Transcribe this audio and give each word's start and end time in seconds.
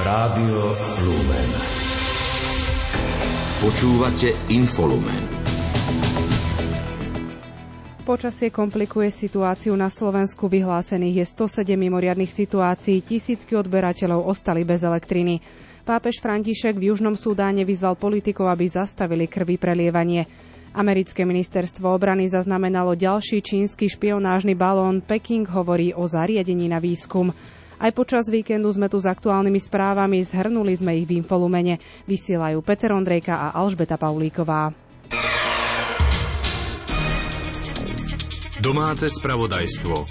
Rádio 0.00 0.72
Lumen. 1.04 1.50
Počúvate 3.60 4.32
Infolumen. 4.48 5.28
Počasie 8.08 8.48
komplikuje 8.48 9.12
situáciu 9.12 9.76
na 9.76 9.92
Slovensku. 9.92 10.48
Vyhlásených 10.48 11.20
je 11.20 11.26
107 11.36 11.76
mimoriadnych 11.76 12.32
situácií, 12.32 13.04
tisícky 13.04 13.52
odberateľov 13.52 14.24
ostali 14.24 14.64
bez 14.64 14.88
elektriny. 14.88 15.44
Pápež 15.84 16.24
František 16.24 16.80
v 16.80 16.96
Južnom 16.96 17.12
Súdáne 17.12 17.68
vyzval 17.68 18.00
politikov, 18.00 18.48
aby 18.48 18.72
zastavili 18.72 19.28
krvi 19.28 19.60
prelievanie. 19.60 20.24
Americké 20.72 21.28
ministerstvo 21.28 21.92
obrany 21.92 22.24
zaznamenalo 22.24 22.96
ďalší 22.96 23.44
čínsky 23.44 23.92
špionážny 23.92 24.56
balón. 24.56 25.04
Peking 25.04 25.44
hovorí 25.44 25.92
o 25.92 26.08
zariadení 26.08 26.72
na 26.72 26.80
výskum. 26.80 27.36
Aj 27.80 27.88
počas 27.96 28.28
víkendu 28.28 28.68
sme 28.68 28.92
tu 28.92 29.00
s 29.00 29.08
aktuálnymi 29.08 29.56
správami, 29.56 30.20
zhrnuli 30.20 30.76
sme 30.76 31.00
ich 31.00 31.08
v 31.08 31.24
Infolumene. 31.24 31.80
Vysielajú 32.04 32.60
Peter 32.60 32.92
Ondrejka 32.92 33.32
a 33.32 33.56
Alžbeta 33.56 33.96
Paulíková. 33.96 34.76
Domáce 38.60 39.08
spravodajstvo. 39.08 40.04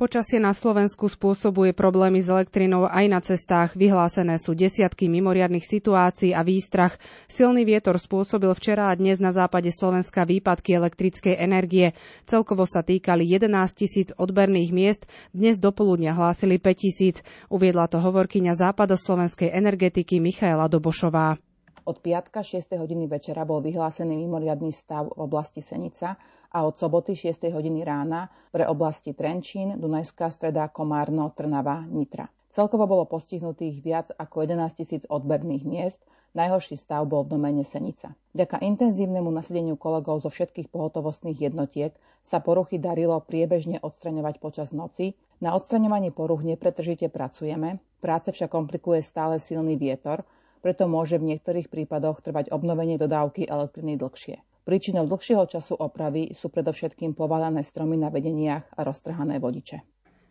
Počasie 0.00 0.40
na 0.40 0.56
Slovensku 0.56 1.12
spôsobuje 1.12 1.76
problémy 1.76 2.24
s 2.24 2.32
elektrinou 2.32 2.88
aj 2.88 3.04
na 3.04 3.20
cestách. 3.20 3.76
Vyhlásené 3.76 4.40
sú 4.40 4.56
desiatky 4.56 5.12
mimoriadnych 5.12 5.60
situácií 5.60 6.32
a 6.32 6.40
výstrach. 6.40 6.96
Silný 7.28 7.68
vietor 7.68 8.00
spôsobil 8.00 8.48
včera 8.56 8.88
a 8.88 8.96
dnes 8.96 9.20
na 9.20 9.28
západe 9.28 9.68
Slovenska 9.68 10.24
výpadky 10.24 10.72
elektrickej 10.72 11.36
energie. 11.36 11.92
Celkovo 12.24 12.64
sa 12.64 12.80
týkali 12.80 13.28
11 13.28 13.52
tisíc 13.76 14.08
odberných 14.16 14.72
miest, 14.72 15.04
dnes 15.36 15.60
do 15.60 15.68
poludnia 15.68 16.16
hlásili 16.16 16.56
5 16.56 16.80
tisíc. 16.80 17.20
Uviedla 17.52 17.84
to 17.84 18.00
hovorkyňa 18.00 18.56
západoslovenskej 18.56 19.52
energetiky 19.52 20.16
Michaela 20.16 20.72
Dobošová. 20.72 21.36
Od 21.84 21.96
piatka 21.96 22.44
6. 22.44 22.76
hodiny 22.76 23.08
večera 23.08 23.48
bol 23.48 23.64
vyhlásený 23.64 24.12
mimoriadný 24.28 24.68
stav 24.68 25.08
v 25.08 25.24
oblasti 25.24 25.64
Senica 25.64 26.20
a 26.52 26.58
od 26.68 26.76
soboty 26.76 27.16
6. 27.16 27.48
hodiny 27.48 27.80
rána 27.80 28.28
pre 28.52 28.68
oblasti 28.68 29.16
Trenčín, 29.16 29.80
Dunajská 29.80 30.28
streda, 30.28 30.68
Komárno, 30.68 31.32
Trnava, 31.32 31.88
Nitra. 31.88 32.28
Celkovo 32.50 32.84
bolo 32.84 33.06
postihnutých 33.06 33.80
viac 33.80 34.06
ako 34.12 34.44
11 34.44 34.74
tisíc 34.76 35.02
odberných 35.08 35.64
miest, 35.64 36.02
najhorší 36.36 36.76
stav 36.76 37.06
bol 37.06 37.24
v 37.24 37.38
domene 37.38 37.64
Senica. 37.64 38.12
Vďaka 38.36 38.60
intenzívnemu 38.60 39.30
nasadeniu 39.32 39.78
kolegov 39.80 40.20
zo 40.20 40.28
všetkých 40.28 40.68
pohotovostných 40.68 41.48
jednotiek 41.48 41.94
sa 42.26 42.42
poruchy 42.42 42.76
darilo 42.76 43.16
priebežne 43.24 43.80
odstraňovať 43.80 44.42
počas 44.42 44.74
noci. 44.74 45.16
Na 45.40 45.56
odstraňovanie 45.56 46.12
poruch 46.12 46.44
nepretržite 46.44 47.08
pracujeme, 47.08 47.80
práce 48.04 48.28
však 48.34 48.52
komplikuje 48.52 49.00
stále 49.00 49.40
silný 49.40 49.80
vietor, 49.80 50.26
preto 50.60 50.84
môže 50.86 51.16
v 51.16 51.34
niektorých 51.34 51.72
prípadoch 51.72 52.20
trvať 52.20 52.52
obnovenie 52.52 53.00
dodávky 53.00 53.48
elektriny 53.48 53.96
dlhšie. 53.96 54.40
Príčinou 54.68 55.08
dlhšieho 55.08 55.48
času 55.48 55.74
opravy 55.74 56.36
sú 56.36 56.52
predovšetkým 56.52 57.16
povalané 57.16 57.64
stromy 57.64 57.96
na 57.96 58.12
vedeniach 58.12 58.68
a 58.76 58.80
roztrhané 58.84 59.40
vodiče. 59.40 59.80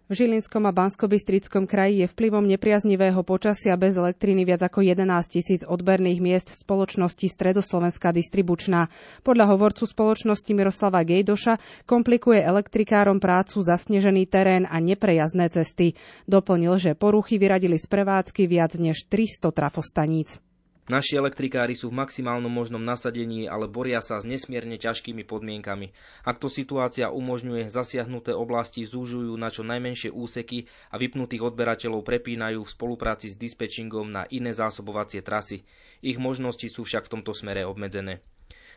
V 0.10 0.18
Žilinskom 0.18 0.66
a 0.66 0.74
Banskobystrickom 0.74 1.70
kraji 1.70 2.02
je 2.02 2.08
vplyvom 2.10 2.42
nepriaznivého 2.50 3.22
počasia 3.22 3.78
bez 3.78 3.94
elektriny 3.94 4.42
viac 4.42 4.66
ako 4.66 4.82
11 4.82 5.06
tisíc 5.30 5.62
odberných 5.62 6.18
miest 6.18 6.50
spoločnosti 6.50 7.30
Stredoslovenská 7.30 8.10
distribučná. 8.10 8.90
Podľa 9.22 9.54
hovorcu 9.54 9.86
spoločnosti 9.86 10.50
Miroslava 10.58 11.06
Gejdoša 11.06 11.86
komplikuje 11.86 12.42
elektrikárom 12.42 13.22
prácu 13.22 13.62
zasnežený 13.62 14.26
terén 14.26 14.66
a 14.66 14.82
neprejazdné 14.82 15.46
cesty. 15.54 15.94
Doplnil, 16.26 16.82
že 16.82 16.98
poruchy 16.98 17.38
vyradili 17.38 17.78
z 17.78 17.86
prevádzky 17.86 18.50
viac 18.50 18.82
než 18.82 19.06
300 19.06 19.54
trafostaníc. 19.54 20.42
Naši 20.90 21.22
elektrikári 21.22 21.78
sú 21.78 21.94
v 21.94 22.02
maximálnom 22.02 22.50
možnom 22.50 22.82
nasadení, 22.82 23.45
ale 23.45 23.70
boria 23.70 24.02
sa 24.02 24.17
s 24.17 24.26
nesmierne 24.26 24.73
ťažkými 24.82 25.22
podmienkami. 25.22 25.94
Ak 26.26 26.42
to 26.42 26.50
situácia 26.50 27.14
umožňuje, 27.14 27.70
zasiahnuté 27.70 28.33
oblasti 28.33 28.82
zúžujú 28.82 29.38
na 29.38 29.54
čo 29.54 29.61
najmenšie 29.61 30.10
úseky 30.10 30.66
a 30.89 30.98
vypnutých 30.98 31.45
odberateľov 31.45 32.02
prepínajú 32.02 32.66
v 32.66 32.73
spolupráci 32.73 33.30
s 33.30 33.38
dispečingom 33.38 34.10
na 34.10 34.26
iné 34.33 34.50
zásobovacie 34.50 35.22
trasy. 35.22 35.61
Ich 36.02 36.17
možnosti 36.17 36.66
sú 36.66 36.82
však 36.82 37.06
v 37.06 37.21
tomto 37.21 37.38
smere 37.38 37.70
obmedzené. 37.70 38.26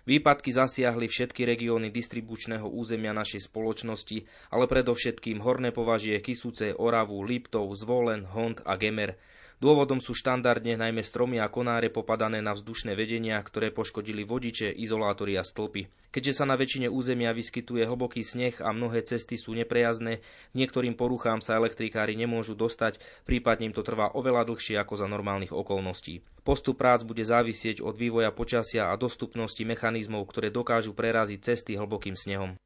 Výpadky 0.05 0.53
zasiahli 0.53 1.09
všetky 1.09 1.49
regióny 1.49 1.89
distribučného 1.89 2.69
územia 2.69 3.17
našej 3.17 3.49
spoločnosti, 3.49 4.29
ale 4.53 4.69
predovšetkým 4.69 5.41
horné 5.41 5.73
považie 5.73 6.21
Kisúce, 6.21 6.77
Oravu, 6.77 7.25
Liptov, 7.25 7.73
Zvolen, 7.73 8.29
Hond 8.29 8.61
a 8.69 8.77
Gemer– 8.77 9.17
Dôvodom 9.63 10.03
sú 10.03 10.11
štandardne 10.11 10.75
najmä 10.75 11.07
stromy 11.07 11.39
a 11.39 11.47
konáre 11.47 11.87
popadané 11.87 12.43
na 12.43 12.51
vzdušné 12.51 12.99
vedenia, 12.99 13.39
ktoré 13.39 13.71
poškodili 13.71 14.27
vodiče, 14.27 14.75
izolátory 14.75 15.39
a 15.39 15.47
stĺpy. 15.47 15.87
Keďže 16.11 16.43
sa 16.43 16.51
na 16.51 16.59
väčšine 16.59 16.91
územia 16.91 17.31
vyskytuje 17.31 17.87
hlboký 17.87 18.27
sneh 18.27 18.59
a 18.59 18.75
mnohé 18.75 19.07
cesty 19.07 19.39
sú 19.39 19.55
neprejazné, 19.55 20.19
niektorým 20.59 20.99
poruchám 20.99 21.39
sa 21.39 21.63
elektrikári 21.63 22.19
nemôžu 22.19 22.59
dostať, 22.59 22.99
prípadne 23.23 23.71
im 23.71 23.75
to 23.79 23.87
trvá 23.87 24.11
oveľa 24.11 24.51
dlhšie 24.51 24.83
ako 24.83 24.99
za 24.99 25.07
normálnych 25.07 25.55
okolností. 25.55 26.27
Postup 26.43 26.83
prác 26.83 27.07
bude 27.07 27.23
závisieť 27.23 27.87
od 27.87 27.95
vývoja 27.95 28.35
počasia 28.35 28.91
a 28.91 28.99
dostupnosti 28.99 29.63
mechanizmov, 29.63 30.27
ktoré 30.27 30.51
dokážu 30.51 30.91
preraziť 30.91 31.39
cesty 31.39 31.79
hlbokým 31.79 32.19
snehom. 32.19 32.59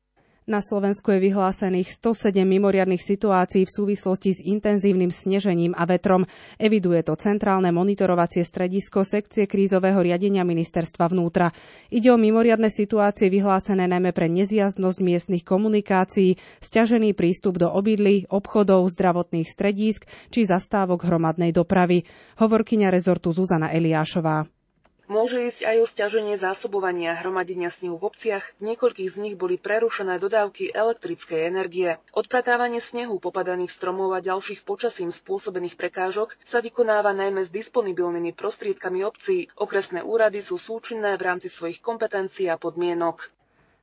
Na 0.47 0.63
Slovensku 0.63 1.11
je 1.11 1.27
vyhlásených 1.27 1.99
107 1.99 2.47
mimoriadnych 2.47 3.03
situácií 3.03 3.67
v 3.67 3.75
súvislosti 3.83 4.31
s 4.31 4.39
intenzívnym 4.39 5.11
snežením 5.11 5.75
a 5.75 5.83
vetrom. 5.91 6.23
Eviduje 6.55 7.03
to 7.03 7.19
Centrálne 7.19 7.75
monitorovacie 7.75 8.47
stredisko 8.47 9.03
sekcie 9.03 9.51
krízového 9.51 9.99
riadenia 9.99 10.47
ministerstva 10.47 11.11
vnútra. 11.11 11.51
Ide 11.91 12.15
o 12.15 12.19
mimoriadne 12.23 12.71
situácie 12.71 13.27
vyhlásené 13.27 13.91
najmä 13.91 14.15
pre 14.15 14.31
nezjazdnosť 14.31 14.99
miestnych 15.03 15.43
komunikácií, 15.43 16.39
stiažený 16.63 17.19
prístup 17.19 17.59
do 17.59 17.67
obydlí, 17.67 18.31
obchodov, 18.31 18.87
zdravotných 18.87 19.51
stredísk 19.51 20.07
či 20.31 20.47
zastávok 20.47 21.11
hromadnej 21.11 21.51
dopravy. 21.51 22.07
Hovorkyňa 22.39 22.95
rezortu 22.95 23.35
Zuzana 23.35 23.75
Eliášová. 23.75 24.47
Môže 25.07 25.39
ísť 25.39 25.63
aj 25.63 25.77
o 25.79 25.87
stiaženie 25.87 26.35
zásobovania 26.35 27.15
hromadenia 27.15 27.71
snehu 27.71 27.95
v 27.95 28.11
obciach, 28.11 28.43
v 28.59 28.75
niekoľkých 28.75 29.15
z 29.15 29.17
nich 29.23 29.35
boli 29.39 29.55
prerušené 29.55 30.19
dodávky 30.19 30.75
elektrickej 30.75 31.47
energie. 31.47 31.95
Odpratávanie 32.11 32.83
snehu, 32.83 33.23
popadaných 33.23 33.71
stromov 33.71 34.19
a 34.19 34.21
ďalších 34.21 34.67
počasím 34.67 35.15
spôsobených 35.15 35.79
prekážok 35.79 36.35
sa 36.43 36.59
vykonáva 36.59 37.15
najmä 37.15 37.47
s 37.47 37.55
disponibilnými 37.55 38.35
prostriedkami 38.35 39.07
obcí. 39.07 39.47
Okresné 39.55 40.03
úrady 40.03 40.43
sú 40.43 40.59
súčinné 40.59 41.15
v 41.15 41.23
rámci 41.23 41.55
svojich 41.55 41.79
kompetencií 41.79 42.51
a 42.51 42.59
podmienok. 42.59 43.36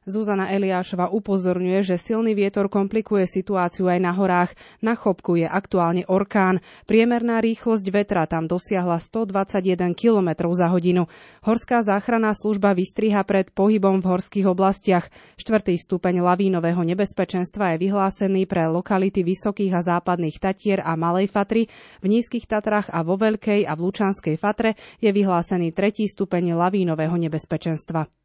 Zuzana 0.03 0.51
Eliášova 0.51 1.07
upozorňuje, 1.15 1.79
že 1.79 1.95
silný 1.95 2.35
vietor 2.35 2.67
komplikuje 2.67 3.23
situáciu 3.23 3.87
aj 3.87 3.99
na 4.03 4.11
horách. 4.11 4.51
Na 4.83 4.99
Chopku 4.99 5.39
je 5.39 5.47
aktuálne 5.47 6.03
orkán. 6.11 6.59
Priemerná 6.83 7.39
rýchlosť 7.39 7.87
vetra 7.87 8.27
tam 8.27 8.51
dosiahla 8.51 8.99
121 8.99 9.95
km 9.95 10.51
za 10.51 10.67
hodinu. 10.67 11.07
Horská 11.47 11.87
záchranná 11.87 12.35
služba 12.35 12.75
vystriha 12.75 13.23
pred 13.23 13.47
pohybom 13.55 14.03
v 14.03 14.09
horských 14.11 14.51
oblastiach. 14.51 15.07
Štvrtý 15.39 15.79
stupeň 15.79 16.19
lavínového 16.19 16.83
nebezpečenstva 16.83 17.75
je 17.75 17.87
vyhlásený 17.87 18.43
pre 18.43 18.67
lokality 18.67 19.23
Vysokých 19.23 19.71
a 19.71 19.81
Západných 19.87 20.35
Tatier 20.35 20.83
a 20.83 20.99
Malej 20.99 21.31
Fatry. 21.31 21.71
V 22.03 22.11
Nízkych 22.11 22.43
Tatrách 22.43 22.91
a 22.91 23.07
vo 23.07 23.15
Veľkej 23.15 23.63
a 23.63 23.71
v 23.79 23.87
Lučanskej 23.87 24.35
Fatre 24.35 24.75
je 24.99 25.07
vyhlásený 25.15 25.71
tretí 25.71 26.11
stupeň 26.11 26.59
lavínového 26.59 27.15
nebezpečenstva. 27.15 28.22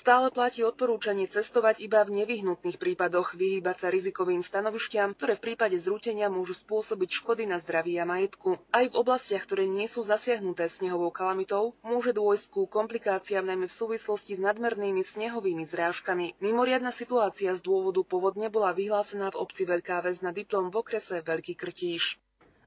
Stále 0.00 0.32
platí 0.32 0.64
odporúčanie 0.64 1.28
cestovať 1.28 1.84
iba 1.84 2.00
v 2.08 2.24
nevyhnutných 2.24 2.80
prípadoch, 2.80 3.36
vyhýbať 3.36 3.84
sa 3.84 3.88
rizikovým 3.92 4.40
stanovišťam, 4.40 5.12
ktoré 5.12 5.36
v 5.36 5.44
prípade 5.52 5.76
zrútenia 5.76 6.32
môžu 6.32 6.56
spôsobiť 6.56 7.20
škody 7.20 7.44
na 7.44 7.60
zdraví 7.60 8.00
a 8.00 8.08
majetku. 8.08 8.56
Aj 8.72 8.88
v 8.88 8.96
oblastiach, 8.96 9.44
ktoré 9.44 9.68
nie 9.68 9.92
sú 9.92 10.00
zasiahnuté 10.00 10.72
snehovou 10.72 11.12
kalamitou, 11.12 11.76
môže 11.84 12.16
dôjsť 12.16 12.48
ku 12.48 12.64
komplikáciám 12.64 13.44
najmä 13.44 13.68
v 13.68 13.76
súvislosti 13.76 14.40
s 14.40 14.40
nadmernými 14.40 15.04
snehovými 15.04 15.68
zrážkami. 15.68 16.40
Mimoriadna 16.40 16.96
situácia 16.96 17.52
z 17.52 17.60
dôvodu 17.60 18.00
povodne 18.00 18.48
bola 18.48 18.72
vyhlásená 18.72 19.28
v 19.36 19.44
obci 19.44 19.68
Veľká 19.68 20.00
väz 20.00 20.24
na 20.24 20.32
diplom 20.32 20.72
v 20.72 20.80
okrese 20.80 21.20
Veľký 21.20 21.60
Krtíš. 21.60 22.16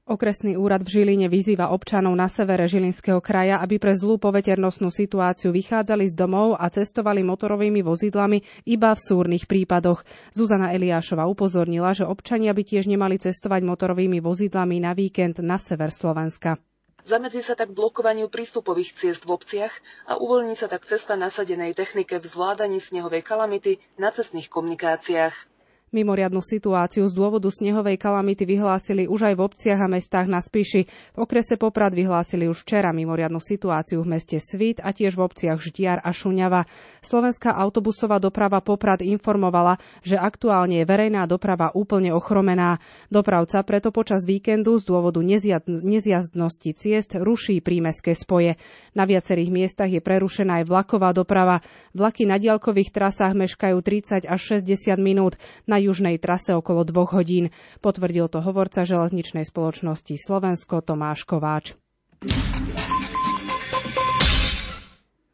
Okresný 0.04 0.60
úrad 0.60 0.84
v 0.84 1.00
Žiline 1.00 1.32
vyzýva 1.32 1.72
občanov 1.72 2.12
na 2.12 2.28
severe 2.28 2.68
Žilinského 2.68 3.24
kraja, 3.24 3.64
aby 3.64 3.80
pre 3.80 3.96
zlú 3.96 4.20
poveternostnú 4.20 4.92
situáciu 4.92 5.48
vychádzali 5.48 6.12
z 6.12 6.12
domov 6.12 6.60
a 6.60 6.68
cestovali 6.68 7.24
motorovými 7.24 7.80
vozidlami 7.80 8.68
iba 8.68 8.92
v 8.92 9.00
súrnych 9.00 9.48
prípadoch. 9.48 10.04
Zuzana 10.36 10.76
Eliášova 10.76 11.24
upozornila, 11.24 11.96
že 11.96 12.04
občania 12.04 12.52
by 12.52 12.62
tiež 12.68 12.84
nemali 12.84 13.16
cestovať 13.16 13.64
motorovými 13.64 14.20
vozidlami 14.20 14.76
na 14.76 14.92
víkend 14.92 15.40
na 15.40 15.56
sever 15.56 15.88
Slovenska. 15.88 16.60
Zamedzí 17.08 17.40
sa 17.40 17.56
tak 17.56 17.72
blokovaniu 17.72 18.28
prístupových 18.28 18.92
ciest 19.00 19.24
v 19.24 19.40
obciach 19.40 19.72
a 20.04 20.20
uvoľní 20.20 20.52
sa 20.52 20.68
tak 20.68 20.84
cesta 20.84 21.16
nasadenej 21.16 21.72
technike 21.72 22.20
v 22.20 22.28
zvládaní 22.28 22.76
snehovej 22.76 23.24
kalamity 23.24 23.80
na 23.96 24.12
cestných 24.12 24.52
komunikáciách. 24.52 25.53
Mimoriadnu 25.94 26.42
situáciu 26.42 27.06
z 27.06 27.14
dôvodu 27.14 27.46
snehovej 27.54 27.94
kalamity 28.02 28.42
vyhlásili 28.42 29.06
už 29.06 29.30
aj 29.30 29.34
v 29.38 29.44
obciach 29.46 29.78
a 29.78 29.86
mestách 29.86 30.26
na 30.26 30.42
Spiši. 30.42 30.90
V 31.14 31.18
okrese 31.22 31.54
Poprad 31.54 31.94
vyhlásili 31.94 32.50
už 32.50 32.66
včera 32.66 32.90
mimoriadnu 32.90 33.38
situáciu 33.38 34.02
v 34.02 34.18
meste 34.18 34.42
Svit 34.42 34.82
a 34.82 34.90
tiež 34.90 35.14
v 35.14 35.22
obciach 35.22 35.62
Ždiar 35.62 36.02
a 36.02 36.10
Šuňava. 36.10 36.66
Slovenská 36.98 37.54
autobusová 37.54 38.18
doprava 38.18 38.58
Poprad 38.58 39.06
informovala, 39.06 39.78
že 40.02 40.18
aktuálne 40.18 40.82
je 40.82 40.88
verejná 40.90 41.30
doprava 41.30 41.70
úplne 41.78 42.10
ochromená. 42.10 42.82
Dopravca 43.06 43.62
preto 43.62 43.94
počas 43.94 44.26
víkendu 44.26 44.74
z 44.82 44.90
dôvodu 44.90 45.22
nezjazdnosti 45.22 46.74
ciest 46.74 47.14
ruší 47.14 47.62
prímeské 47.62 48.18
spoje. 48.18 48.58
Na 48.98 49.06
viacerých 49.06 49.50
miestach 49.54 49.94
je 49.94 50.02
prerušená 50.02 50.58
aj 50.58 50.64
vlaková 50.66 51.14
doprava. 51.14 51.62
Vlaky 51.94 52.26
na 52.26 52.42
diaľkových 52.42 52.90
trasách 52.90 53.38
meškajú 53.38 53.78
30 53.78 54.26
až 54.26 54.40
60 54.58 54.98
minút. 54.98 55.38
Na 55.70 55.83
južnej 55.86 56.16
trase 56.16 56.56
okolo 56.56 56.82
dvoch 56.88 57.12
hodín. 57.12 57.52
Potvrdil 57.84 58.32
to 58.32 58.40
hovorca 58.40 58.88
železničnej 58.88 59.44
spoločnosti 59.44 60.16
Slovensko 60.16 60.80
Tomáš 60.80 61.28
Kováč. 61.28 61.76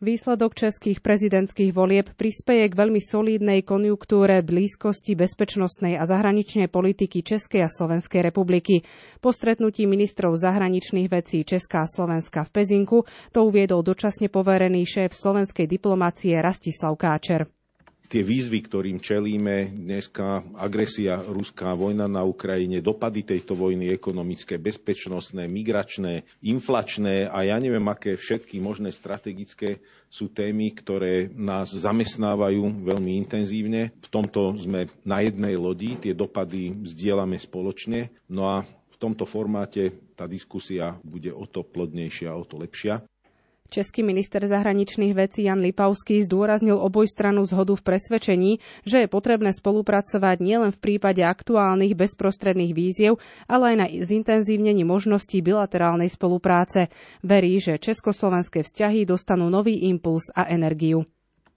Výsledok 0.00 0.56
českých 0.56 1.04
prezidentských 1.04 1.76
volieb 1.76 2.08
prispeje 2.16 2.72
k 2.72 2.72
veľmi 2.72 3.04
solídnej 3.04 3.60
konjunktúre 3.60 4.40
blízkosti 4.40 5.12
bezpečnostnej 5.12 6.00
a 6.00 6.08
zahraničnej 6.08 6.72
politiky 6.72 7.20
Českej 7.20 7.60
a 7.60 7.68
Slovenskej 7.68 8.24
republiky. 8.24 8.80
Po 9.20 9.28
stretnutí 9.28 9.84
ministrov 9.84 10.40
zahraničných 10.40 11.12
vecí 11.12 11.44
Česká 11.44 11.84
a 11.84 11.90
Slovenska 11.92 12.48
v 12.48 12.50
Pezinku 12.56 12.98
to 13.28 13.44
uviedol 13.44 13.84
dočasne 13.84 14.32
poverený 14.32 14.88
šéf 14.88 15.12
slovenskej 15.12 15.68
diplomácie 15.68 16.32
Rastislav 16.40 16.96
Káčer 16.96 17.44
tie 18.10 18.26
výzvy, 18.26 18.66
ktorým 18.66 18.98
čelíme, 18.98 19.70
dneska 19.70 20.42
agresia, 20.58 21.22
ruská 21.22 21.78
vojna 21.78 22.10
na 22.10 22.26
Ukrajine, 22.26 22.82
dopady 22.82 23.22
tejto 23.22 23.54
vojny 23.54 23.94
ekonomické, 23.94 24.58
bezpečnostné, 24.58 25.46
migračné, 25.46 26.26
inflačné 26.42 27.30
a 27.30 27.46
ja 27.46 27.56
neviem, 27.62 27.86
aké 27.86 28.18
všetky 28.18 28.58
možné 28.58 28.90
strategické 28.90 29.78
sú 30.10 30.26
témy, 30.26 30.74
ktoré 30.74 31.30
nás 31.30 31.70
zamestnávajú 31.70 32.82
veľmi 32.82 33.14
intenzívne. 33.22 33.94
V 34.02 34.08
tomto 34.10 34.58
sme 34.58 34.90
na 35.06 35.22
jednej 35.22 35.54
lodi, 35.54 35.94
tie 35.94 36.10
dopady 36.10 36.82
zdieľame 36.82 37.38
spoločne. 37.38 38.10
No 38.26 38.50
a 38.50 38.66
v 38.66 38.96
tomto 38.98 39.22
formáte 39.22 39.94
tá 40.18 40.26
diskusia 40.26 40.98
bude 41.06 41.30
o 41.30 41.46
to 41.46 41.62
plodnejšia, 41.62 42.34
o 42.34 42.42
to 42.42 42.58
lepšia. 42.58 43.06
Český 43.70 44.02
minister 44.02 44.42
zahraničných 44.42 45.14
vecí 45.14 45.46
Jan 45.46 45.62
Lipavský 45.62 46.26
zdôraznil 46.26 46.74
obojstranú 46.74 47.46
zhodu 47.46 47.78
v 47.78 47.86
presvedčení, 47.86 48.52
že 48.82 49.06
je 49.06 49.08
potrebné 49.08 49.54
spolupracovať 49.54 50.42
nielen 50.42 50.74
v 50.74 50.82
prípade 50.82 51.22
aktuálnych 51.22 51.94
bezprostredných 51.94 52.74
víziev, 52.74 53.22
ale 53.46 53.72
aj 53.72 53.76
na 53.78 53.86
zintenzívnení 53.86 54.82
možností 54.82 55.38
bilaterálnej 55.38 56.10
spolupráce. 56.10 56.90
Verí, 57.22 57.62
že 57.62 57.78
československé 57.78 58.66
vzťahy 58.66 59.06
dostanú 59.06 59.46
nový 59.46 59.86
impuls 59.86 60.34
a 60.34 60.50
energiu. 60.50 61.06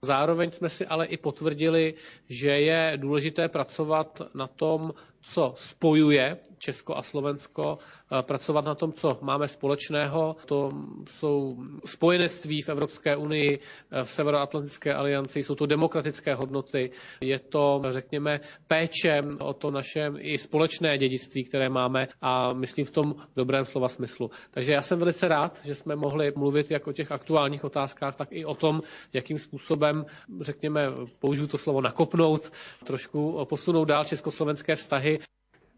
Zároveň 0.04 0.52
jsme 0.52 0.70
si 0.70 0.86
ale 0.86 1.10
i 1.10 1.16
potvrdili, 1.16 1.98
že 2.28 2.50
je 2.50 2.92
důležité 2.96 3.48
pracovat 3.48 4.22
na 4.36 4.46
tom, 4.46 4.94
co 5.24 5.54
spojuje 5.56 6.38
Česko 6.58 6.96
a 6.96 7.02
Slovensko, 7.02 7.78
eh, 7.78 8.22
pracovat 8.22 8.64
na 8.64 8.74
tom, 8.74 8.92
co 8.92 9.18
máme 9.20 9.48
společného. 9.48 10.36
To 10.46 10.70
jsou 11.10 11.56
spojenectví 11.84 12.62
v 12.62 12.68
Evropské 12.68 13.16
unii, 13.16 13.58
eh, 13.60 14.04
v 14.04 14.10
Severoatlantické 14.10 14.94
alianci, 14.94 15.42
jsou 15.42 15.54
to 15.54 15.66
demokratické 15.66 16.34
hodnoty, 16.34 16.90
je 17.20 17.38
to, 17.38 17.82
řekněme, 17.90 18.40
péče 18.66 19.22
o 19.38 19.52
to 19.52 19.70
naše 19.70 20.12
i 20.18 20.38
společné 20.38 20.98
dědictví, 20.98 21.44
které 21.44 21.68
máme 21.68 22.08
a 22.20 22.52
myslím 22.52 22.84
v 22.86 22.90
tom 22.90 23.14
dobrém 23.36 23.64
slova 23.64 23.88
smyslu. 23.88 24.30
Takže 24.50 24.72
já 24.72 24.82
jsem 24.82 24.98
velice 24.98 25.28
rád, 25.28 25.60
že 25.64 25.74
jsme 25.74 25.96
mohli 25.96 26.32
mluvit 26.36 26.70
jak 26.70 26.86
o 26.86 26.92
těch 26.92 27.12
aktuálních 27.12 27.64
otázkách, 27.64 28.16
tak 28.16 28.28
i 28.32 28.44
o 28.44 28.54
tom, 28.54 28.80
jakým 29.12 29.38
způsobem, 29.38 30.04
řekněme, 30.40 30.88
použiju 31.18 31.46
to 31.46 31.58
slovo 31.58 31.80
nakopnout, 31.80 32.52
trošku 32.84 33.44
posunout 33.44 33.84
dál 33.84 34.04
československé 34.04 34.74
vztahy 34.74 35.13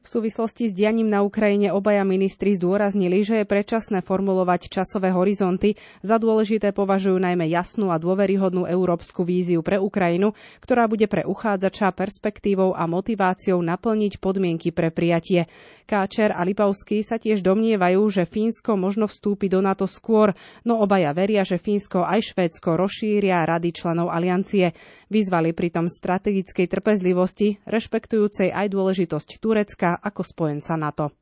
v 0.06 0.14
súvislosti 0.22 0.70
s 0.70 0.72
dianím 0.72 1.10
na 1.10 1.26
Ukrajine 1.26 1.74
obaja 1.74 2.06
ministri 2.06 2.54
zdôraznili, 2.54 3.26
že 3.26 3.42
je 3.42 3.44
predčasné 3.44 3.98
formulovať 4.00 4.70
časové 4.70 5.10
horizonty. 5.10 5.74
Za 6.00 6.22
dôležité 6.22 6.70
považujú 6.70 7.18
najmä 7.18 7.50
jasnú 7.50 7.90
a 7.90 7.98
dôveryhodnú 7.98 8.70
európsku 8.70 9.26
víziu 9.26 9.66
pre 9.66 9.82
Ukrajinu, 9.82 10.30
ktorá 10.62 10.86
bude 10.86 11.10
pre 11.10 11.26
uchádzača 11.26 11.90
perspektívou 11.90 12.70
a 12.72 12.86
motiváciou 12.86 13.58
naplniť 13.58 14.22
podmienky 14.22 14.70
pre 14.70 14.94
prijatie. 14.94 15.50
Káčer 15.86 16.34
a 16.34 16.42
Lipavský 16.42 17.06
sa 17.06 17.16
tiež 17.16 17.46
domnievajú, 17.46 18.02
že 18.10 18.26
Fínsko 18.26 18.74
možno 18.74 19.06
vstúpi 19.06 19.46
do 19.46 19.62
NATO 19.62 19.86
skôr, 19.86 20.34
no 20.66 20.82
obaja 20.82 21.14
veria, 21.14 21.46
že 21.46 21.62
Fínsko 21.62 22.02
aj 22.02 22.34
Švédsko 22.34 22.74
rozšíria 22.74 23.46
rady 23.46 23.70
členov 23.70 24.10
aliancie. 24.10 24.74
Vyzvali 25.06 25.54
pritom 25.54 25.86
strategickej 25.86 26.66
trpezlivosti, 26.66 27.62
rešpektujúcej 27.62 28.50
aj 28.50 28.66
dôležitosť 28.66 29.28
Turecka 29.38 29.94
ako 29.94 30.26
spojenca 30.26 30.74
NATO. 30.74 31.14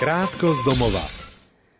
Krátko 0.00 0.56
z 0.56 0.60
domova. 0.64 1.15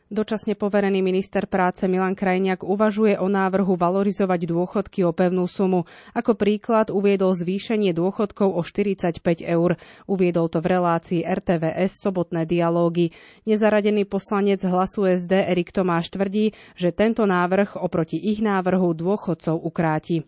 Dočasne 0.06 0.54
poverený 0.54 1.02
minister 1.02 1.50
práce 1.50 1.82
Milan 1.90 2.14
Krajniak 2.14 2.62
uvažuje 2.62 3.18
o 3.18 3.26
návrhu 3.26 3.74
valorizovať 3.74 4.46
dôchodky 4.46 5.02
o 5.02 5.10
pevnú 5.10 5.50
sumu. 5.50 5.82
Ako 6.14 6.38
príklad 6.38 6.94
uviedol 6.94 7.34
zvýšenie 7.34 7.90
dôchodkov 7.90 8.54
o 8.54 8.62
45 8.62 9.18
eur. 9.42 9.74
Uviedol 10.06 10.46
to 10.46 10.62
v 10.62 10.78
relácii 10.78 11.20
RTVS 11.26 12.06
sobotné 12.06 12.46
dialógy. 12.46 13.18
Nezaradený 13.50 14.06
poslanec 14.06 14.62
hlasu 14.62 15.10
SD 15.10 15.42
Erik 15.42 15.74
Tomáš 15.74 16.14
tvrdí, 16.14 16.54
že 16.78 16.94
tento 16.94 17.26
návrh 17.26 17.74
oproti 17.74 18.14
ich 18.14 18.38
návrhu 18.38 18.94
dôchodcov 18.94 19.58
ukráti. 19.58 20.22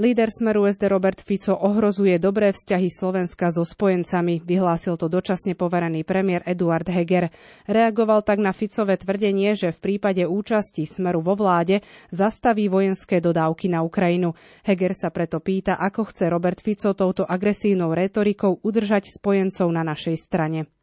Líder 0.00 0.32
Smeru 0.32 0.64
SD 0.64 0.88
Robert 0.88 1.20
Fico 1.20 1.52
ohrozuje 1.52 2.16
dobré 2.16 2.56
vzťahy 2.56 2.88
Slovenska 2.88 3.52
so 3.52 3.68
spojencami, 3.68 4.40
vyhlásil 4.40 4.96
to 4.96 5.12
dočasne 5.12 5.52
poverený 5.52 6.08
premiér 6.08 6.40
Eduard 6.48 6.88
Heger. 6.88 7.28
Reagoval 7.68 8.24
tak 8.24 8.40
na 8.40 8.56
Ficové 8.56 8.96
tvrdenie, 8.96 9.52
že 9.52 9.76
v 9.76 9.82
prípade 9.92 10.24
účasti 10.24 10.88
Smeru 10.88 11.20
vo 11.20 11.36
vláde 11.36 11.84
zastaví 12.08 12.72
vojenské 12.72 13.20
dodávky 13.20 13.68
na 13.68 13.84
Ukrajinu. 13.84 14.32
Heger 14.64 14.96
sa 14.96 15.12
preto 15.12 15.36
pýta, 15.36 15.76
ako 15.76 16.08
chce 16.08 16.32
Robert 16.32 16.64
Fico 16.64 16.96
touto 16.96 17.28
agresívnou 17.28 17.92
retorikou 17.92 18.56
udržať 18.56 19.12
spojencov 19.12 19.68
na 19.68 19.84
našej 19.84 20.16
strane. 20.16 20.79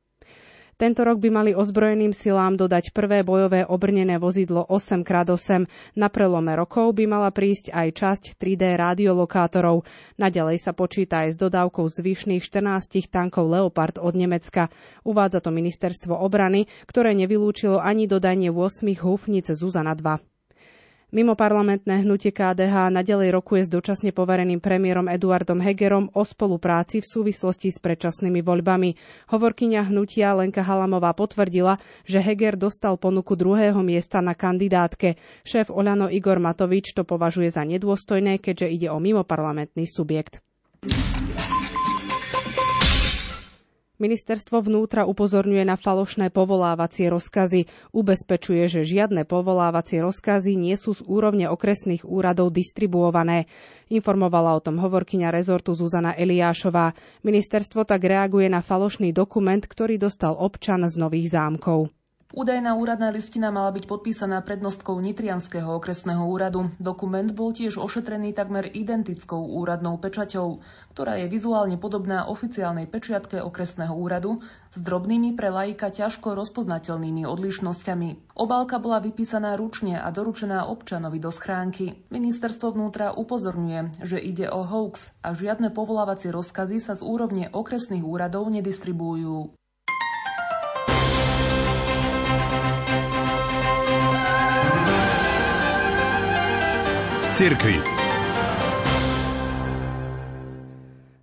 Tento 0.77 1.01
rok 1.01 1.17
by 1.17 1.33
mali 1.33 1.51
ozbrojeným 1.57 2.13
silám 2.13 2.53
dodať 2.53 2.93
prvé 2.93 3.25
bojové 3.25 3.65
obrnené 3.65 4.21
vozidlo 4.21 4.61
8x8. 4.69 5.65
Na 5.97 6.05
prelome 6.05 6.53
rokov 6.53 6.93
by 6.93 7.09
mala 7.09 7.33
prísť 7.33 7.73
aj 7.73 7.87
časť 7.97 8.23
3D 8.37 8.77
radiolokátorov. 8.77 9.89
Naďalej 10.21 10.61
sa 10.61 10.77
počíta 10.77 11.25
aj 11.25 11.33
s 11.33 11.37
dodávkou 11.41 11.81
zvyšných 11.81 12.45
14 12.45 13.09
tankov 13.09 13.49
Leopard 13.49 13.97
od 13.97 14.13
Nemecka. 14.13 14.69
Uvádza 15.01 15.41
to 15.41 15.49
ministerstvo 15.49 16.13
obrany, 16.13 16.69
ktoré 16.85 17.17
nevylúčilo 17.17 17.81
ani 17.81 18.05
dodanie 18.05 18.53
8 18.53 18.85
húfnic 19.01 19.49
Zuzana 19.49 19.97
2. 19.97 20.36
Mimo 21.07 21.39
parlamentné 21.39 22.03
hnutie 22.03 22.35
KDH 22.35 22.91
nadalej 22.91 23.31
rokuje 23.31 23.63
s 23.63 23.71
dočasne 23.71 24.11
povereným 24.11 24.59
premiérom 24.59 25.07
Eduardom 25.07 25.55
Hegerom 25.63 26.11
o 26.11 26.27
spolupráci 26.27 26.99
v 26.99 27.07
súvislosti 27.07 27.71
s 27.71 27.79
predčasnými 27.79 28.43
voľbami. 28.43 28.99
Hovorkyňa 29.31 29.87
hnutia 29.87 30.35
Lenka 30.35 30.67
Halamová 30.67 31.15
potvrdila, 31.15 31.79
že 32.03 32.19
Heger 32.19 32.59
dostal 32.59 32.99
ponuku 32.99 33.39
druhého 33.39 33.79
miesta 33.87 34.19
na 34.19 34.35
kandidátke. 34.35 35.15
Šéf 35.47 35.71
Oľano 35.71 36.11
Igor 36.11 36.43
Matovič 36.43 36.91
to 36.91 37.07
považuje 37.07 37.55
za 37.55 37.63
nedôstojné, 37.63 38.43
keďže 38.43 38.67
ide 38.67 38.87
o 38.91 38.99
mimoparlamentný 38.99 39.87
subjekt. 39.87 40.43
Ministerstvo 43.97 44.61
vnútra 44.61 45.09
upozorňuje 45.09 45.65
na 45.65 45.73
falošné 45.73 46.29
povolávacie 46.29 47.09
rozkazy. 47.09 47.65
Ubezpečuje, 47.89 48.69
že 48.69 48.85
žiadne 48.85 49.25
povolávacie 49.25 50.05
rozkazy 50.05 50.53
nie 50.53 50.77
sú 50.77 50.93
z 50.93 51.01
úrovne 51.09 51.49
okresných 51.49 52.05
úradov 52.05 52.53
distribuované. 52.53 53.49
Informovala 53.89 54.53
o 54.53 54.61
tom 54.61 54.77
hovorkyňa 54.77 55.33
rezortu 55.33 55.73
Zuzana 55.73 56.13
Eliášová. 56.13 56.93
Ministerstvo 57.25 57.89
tak 57.89 58.05
reaguje 58.05 58.45
na 58.53 58.61
falošný 58.61 59.09
dokument, 59.17 59.65
ktorý 59.65 59.97
dostal 59.97 60.37
občan 60.37 60.85
z 60.85 60.93
Nových 61.01 61.33
zámkov. 61.33 61.89
Údajná 62.27 62.75
úradná 62.75 63.07
listina 63.07 63.55
mala 63.55 63.71
byť 63.71 63.87
podpísaná 63.87 64.43
prednostkou 64.43 64.99
Nitrianského 64.99 65.71
okresného 65.79 66.27
úradu. 66.27 66.67
Dokument 66.75 67.31
bol 67.31 67.55
tiež 67.55 67.79
ošetrený 67.79 68.35
takmer 68.35 68.67
identickou 68.67 69.39
úradnou 69.55 69.95
pečaťou, 69.95 70.59
ktorá 70.91 71.15
je 71.23 71.31
vizuálne 71.31 71.79
podobná 71.79 72.27
oficiálnej 72.27 72.83
pečiatke 72.83 73.39
okresného 73.39 73.95
úradu 73.95 74.43
s 74.69 74.77
drobnými 74.77 75.39
pre 75.39 75.55
laika 75.55 75.87
ťažko 75.87 76.35
rozpoznateľnými 76.35 77.23
odlišnosťami. 77.23 78.35
Obálka 78.35 78.75
bola 78.83 78.99
vypísaná 78.99 79.55
ručne 79.55 79.95
a 79.95 80.11
doručená 80.11 80.67
občanovi 80.67 81.23
do 81.23 81.31
schránky. 81.31 82.03
Ministerstvo 82.11 82.75
vnútra 82.75 83.15
upozorňuje, 83.15 84.03
že 84.03 84.19
ide 84.19 84.51
o 84.51 84.67
hoax 84.67 85.15
a 85.23 85.31
žiadne 85.31 85.71
povolávacie 85.71 86.35
rozkazy 86.35 86.83
sa 86.83 86.91
z 86.91 87.07
úrovne 87.07 87.47
okresných 87.55 88.03
úradov 88.03 88.51
nedistribujú. 88.51 89.55
Cirkvi. 97.37 97.77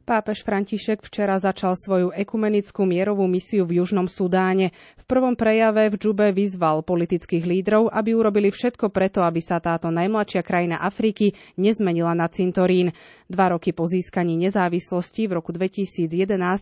Pápež 0.06 0.46
František 0.46 1.02
včera 1.02 1.34
začal 1.42 1.74
svoju 1.74 2.14
ekumenickú 2.14 2.86
mierovú 2.86 3.26
misiu 3.26 3.66
v 3.66 3.82
Južnom 3.82 4.06
Sudáne. 4.06 4.70
V 4.94 5.04
prvom 5.10 5.34
prejave 5.34 5.90
v 5.90 5.98
Džube 5.98 6.30
vyzval 6.30 6.86
politických 6.86 7.42
lídrov, 7.42 7.90
aby 7.90 8.14
urobili 8.14 8.54
všetko 8.54 8.94
preto, 8.94 9.26
aby 9.26 9.42
sa 9.42 9.58
táto 9.58 9.90
najmladšia 9.90 10.46
krajina 10.46 10.78
Afriky 10.78 11.34
nezmenila 11.58 12.14
na 12.14 12.30
cintorín. 12.30 12.94
Dva 13.26 13.50
roky 13.50 13.74
po 13.74 13.90
získaní 13.90 14.38
nezávislosti 14.38 15.26
v 15.26 15.42
roku 15.42 15.50
2011 15.50 16.14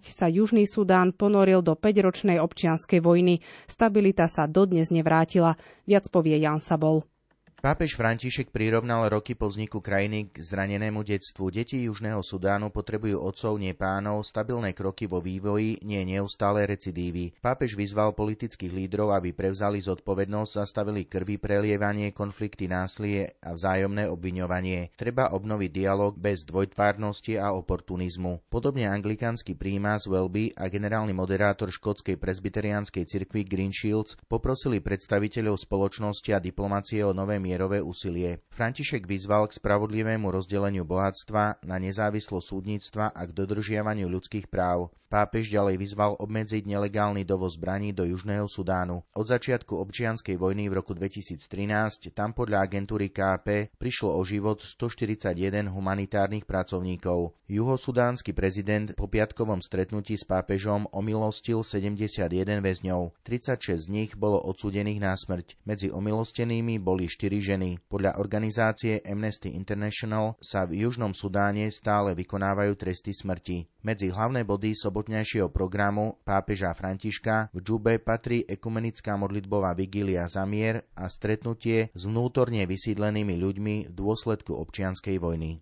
sa 0.08 0.32
Južný 0.32 0.64
Sudán 0.64 1.12
ponoril 1.12 1.60
do 1.60 1.76
5-ročnej 1.76 2.40
občianskej 2.40 3.04
vojny. 3.04 3.44
Stabilita 3.68 4.32
sa 4.32 4.48
dodnes 4.48 4.88
nevrátila. 4.88 5.60
Viac 5.84 6.08
povie 6.08 6.40
Jan 6.40 6.64
Sabol. 6.64 7.04
Pápež 7.62 7.94
František 7.94 8.50
prirovnal 8.50 9.06
roky 9.06 9.38
po 9.38 9.46
vzniku 9.46 9.78
krajiny 9.78 10.34
k 10.34 10.42
zranenému 10.42 11.06
detstvu. 11.06 11.46
Deti 11.54 11.86
Južného 11.86 12.18
Sudánu 12.18 12.74
potrebujú 12.74 13.22
otcov, 13.22 13.54
nie 13.54 13.70
pánov, 13.70 14.26
stabilné 14.26 14.74
kroky 14.74 15.06
vo 15.06 15.22
vývoji, 15.22 15.78
nie 15.86 16.02
neustále 16.02 16.66
recidívy. 16.66 17.38
Pápež 17.38 17.78
vyzval 17.78 18.18
politických 18.18 18.66
lídrov, 18.66 19.14
aby 19.14 19.30
prevzali 19.30 19.78
zodpovednosť, 19.78 20.58
zastavili 20.58 21.06
krvi 21.06 21.38
prelievanie, 21.38 22.10
konflikty 22.10 22.66
násilie 22.66 23.38
a 23.38 23.54
vzájomné 23.54 24.10
obviňovanie. 24.10 24.98
Treba 24.98 25.30
obnoviť 25.30 25.70
dialog 25.70 26.18
bez 26.18 26.42
dvojtvárnosti 26.42 27.38
a 27.38 27.54
oportunizmu. 27.54 28.42
Podobne 28.50 28.90
anglikánsky 28.90 29.54
prímas 29.54 30.10
Welby 30.10 30.50
a 30.58 30.66
generálny 30.66 31.14
moderátor 31.14 31.70
škótskej 31.70 32.18
presbyteriánskej 32.18 33.06
cirkvi 33.06 33.46
Green 33.46 33.70
Shields 33.70 34.18
poprosili 34.26 34.82
predstaviteľov 34.82 35.62
spoločnosti 35.62 36.34
a 36.34 36.42
diplomácie 36.42 37.06
o 37.06 37.14
nové 37.14 37.38
mierové 37.52 37.84
úsilie. 37.84 38.40
František 38.48 39.04
vyzval 39.04 39.44
k 39.52 39.60
spravodlivému 39.60 40.32
rozdeleniu 40.32 40.88
bohatstva 40.88 41.60
na 41.68 41.76
nezávislosť 41.76 42.48
súdnictva 42.48 43.12
a 43.12 43.28
k 43.28 43.36
dodržiavaniu 43.36 44.08
ľudských 44.08 44.48
práv. 44.48 44.88
Pápež 45.12 45.52
ďalej 45.52 45.76
vyzval 45.76 46.16
obmedziť 46.16 46.64
nelegálny 46.64 47.28
dovoz 47.28 47.60
zbraní 47.60 47.92
do 47.92 48.08
Južného 48.08 48.48
Sudánu. 48.48 49.04
Od 49.12 49.26
začiatku 49.28 49.76
občianskej 49.76 50.40
vojny 50.40 50.72
v 50.72 50.80
roku 50.80 50.96
2013 50.96 52.16
tam 52.16 52.32
podľa 52.32 52.64
agentúry 52.64 53.12
KP 53.12 53.76
prišlo 53.76 54.16
o 54.16 54.24
život 54.24 54.64
141 54.64 55.68
humanitárnych 55.68 56.48
pracovníkov. 56.48 57.36
Juhosudánsky 57.44 58.32
prezident 58.32 58.96
po 58.96 59.04
piatkovom 59.04 59.60
stretnutí 59.60 60.16
s 60.16 60.24
pápežom 60.24 60.88
omilostil 60.96 61.60
71 61.60 62.64
väzňov. 62.64 63.12
36 63.20 63.84
z 63.84 63.86
nich 63.92 64.10
bolo 64.16 64.40
odsúdených 64.40 64.96
na 64.96 65.12
smrť. 65.12 65.60
Medzi 65.68 65.92
omilostenými 65.92 66.80
boli 66.80 67.12
4 67.12 67.36
ženy. 67.44 67.84
Podľa 67.92 68.16
organizácie 68.16 69.04
Amnesty 69.04 69.52
International 69.52 70.40
sa 70.40 70.64
v 70.64 70.88
Južnom 70.88 71.12
Sudáne 71.12 71.68
stále 71.68 72.16
vykonávajú 72.16 72.72
tresty 72.80 73.12
smrti. 73.12 73.68
Medzi 73.84 74.08
hlavné 74.08 74.48
body 74.48 74.72
sobot 74.72 75.02
sobotnejšieho 75.02 75.50
programu 75.50 76.22
pápeža 76.22 76.70
Františka 76.78 77.50
v 77.50 77.58
Džube 77.58 77.98
patrí 77.98 78.46
ekumenická 78.46 79.18
modlitbová 79.18 79.74
vigília 79.74 80.30
za 80.30 80.46
mier 80.46 80.86
a 80.94 81.10
stretnutie 81.10 81.90
s 81.90 82.06
vnútorne 82.06 82.62
vysídlenými 82.70 83.34
ľuďmi 83.34 83.90
v 83.90 83.92
dôsledku 83.92 84.54
občianskej 84.54 85.18
vojny. 85.18 85.58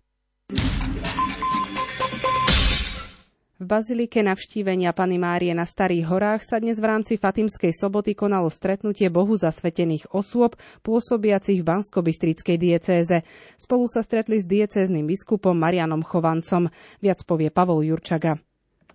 V 3.61 3.69
bazilike 3.69 4.25
navštívenia 4.25 4.89
Pany 4.89 5.21
Márie 5.21 5.53
na 5.53 5.69
Starých 5.69 6.09
horách 6.09 6.41
sa 6.41 6.57
dnes 6.57 6.81
v 6.81 6.97
rámci 6.97 7.13
Fatimskej 7.13 7.69
soboty 7.69 8.17
konalo 8.17 8.49
stretnutie 8.49 9.05
Bohu 9.13 9.37
zasvetených 9.37 10.09
osôb 10.17 10.57
pôsobiacich 10.81 11.61
v 11.61 11.69
Bansko-Bystrickej 11.69 12.57
diecéze. 12.57 13.21
Spolu 13.61 13.85
sa 13.85 14.01
stretli 14.01 14.41
s 14.41 14.49
diecézným 14.49 15.05
biskupom 15.05 15.53
Marianom 15.53 16.01
Chovancom. 16.01 16.73
Viac 17.05 17.21
povie 17.21 17.53
Pavol 17.53 17.85
Jurčaga. 17.85 18.41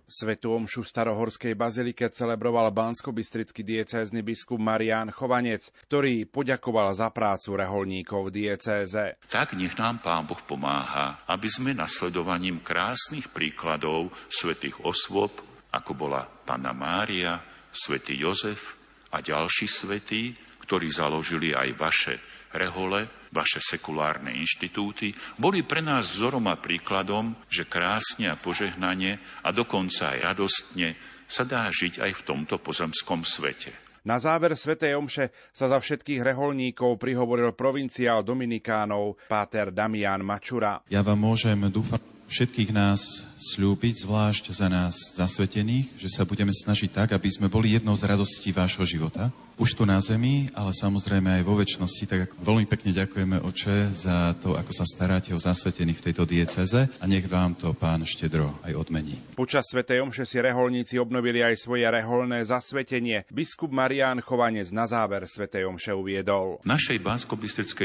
Svetú 0.07 0.55
omšu 0.55 0.87
v 0.87 0.91
Starohorskej 0.95 1.51
bazilike 1.51 2.07
celebroval 2.07 2.71
bansko-bystrický 2.71 3.59
diecézny 3.59 4.23
biskup 4.23 4.55
Marián 4.55 5.11
Chovanec, 5.11 5.67
ktorý 5.91 6.23
poďakoval 6.23 6.95
za 6.95 7.11
prácu 7.11 7.59
reholníkov 7.59 8.31
diecéze. 8.31 9.19
Tak 9.27 9.59
nech 9.59 9.75
nám 9.75 9.99
Pán 9.99 10.23
Boh 10.23 10.39
pomáha, 10.39 11.27
aby 11.27 11.51
sme 11.51 11.75
nasledovaním 11.75 12.63
krásnych 12.63 13.27
príkladov 13.35 14.15
svetých 14.31 14.79
osôb, 14.87 15.43
ako 15.75 15.91
bola 15.91 16.23
Panna 16.23 16.71
Mária, 16.71 17.43
svätý 17.75 18.15
Jozef 18.15 18.79
a 19.11 19.19
ďalší 19.19 19.67
svetí, 19.67 20.31
ktorí 20.63 20.87
založili 20.87 21.51
aj 21.51 21.69
vaše 21.75 22.15
rehole, 22.55 23.11
vaše 23.31 23.59
sekulárne 23.59 24.35
inštitúty, 24.35 25.11
boli 25.37 25.63
pre 25.63 25.83
nás 25.83 26.11
vzorom 26.13 26.47
a 26.51 26.59
príkladom, 26.59 27.35
že 27.47 27.67
krásne 27.67 28.31
a 28.31 28.39
požehnanie 28.39 29.19
a 29.43 29.49
dokonca 29.55 30.15
aj 30.15 30.19
radostne 30.33 30.97
sa 31.27 31.43
dá 31.43 31.67
žiť 31.67 31.99
aj 31.99 32.11
v 32.11 32.25
tomto 32.25 32.55
pozemskom 32.57 33.27
svete. 33.27 33.75
Na 34.07 34.23
záver 34.23 34.55
svätej 34.55 34.95
Omše 34.95 35.35
sa 35.51 35.67
za 35.67 35.83
všetkých 35.83 36.23
reholníkov 36.23 36.95
prihovoril 36.95 37.51
provinciál 37.51 38.23
Dominikánov 38.23 39.19
Páter 39.27 39.67
Damian 39.75 40.23
Mačura. 40.23 40.79
Ja 40.87 41.03
vám 41.03 41.19
môžem, 41.19 41.59
dúfam, 41.67 41.99
všetkých 42.27 42.75
nás 42.75 43.23
slúbiť, 43.37 44.03
zvlášť 44.03 44.51
za 44.51 44.67
nás 44.67 45.15
zasvetených, 45.15 45.93
že 46.01 46.09
sa 46.09 46.25
budeme 46.25 46.51
snažiť 46.51 46.89
tak, 46.89 47.09
aby 47.13 47.29
sme 47.29 47.47
boli 47.47 47.77
jednou 47.77 47.93
z 47.93 48.09
radostí 48.09 48.49
vášho 48.51 48.83
života. 48.83 49.29
Už 49.57 49.73
tu 49.73 49.85
na 49.85 49.97
zemi, 50.01 50.49
ale 50.53 50.73
samozrejme 50.73 51.41
aj 51.41 51.43
vo 51.45 51.57
väčšnosti. 51.57 52.03
Tak 52.05 52.37
veľmi 52.37 52.65
pekne 52.69 52.93
ďakujeme, 52.93 53.41
oče, 53.41 53.89
za 53.93 54.37
to, 54.37 54.53
ako 54.53 54.71
sa 54.73 54.85
staráte 54.85 55.33
o 55.33 55.41
zasvetených 55.41 55.97
v 55.97 56.05
tejto 56.09 56.23
dieceze 56.25 56.89
a 56.89 57.05
nech 57.05 57.25
vám 57.25 57.57
to 57.57 57.73
pán 57.73 58.05
štedro 58.05 58.53
aj 58.65 58.73
odmení. 58.73 59.17
Počas 59.33 59.69
Svetej 59.69 60.01
Omše 60.05 60.25
si 60.25 60.37
reholníci 60.41 60.97
obnovili 61.01 61.41
aj 61.41 61.57
svoje 61.57 61.85
reholné 61.85 62.45
zasvetenie. 62.45 63.25
Biskup 63.33 63.73
Marián 63.73 64.21
Chovanec 64.21 64.69
na 64.73 64.85
záver 64.85 65.25
Svetej 65.25 65.65
Omše 65.69 65.93
uviedol. 65.93 66.61
V 66.61 66.69
našej 66.69 67.01
bansko 67.01 67.37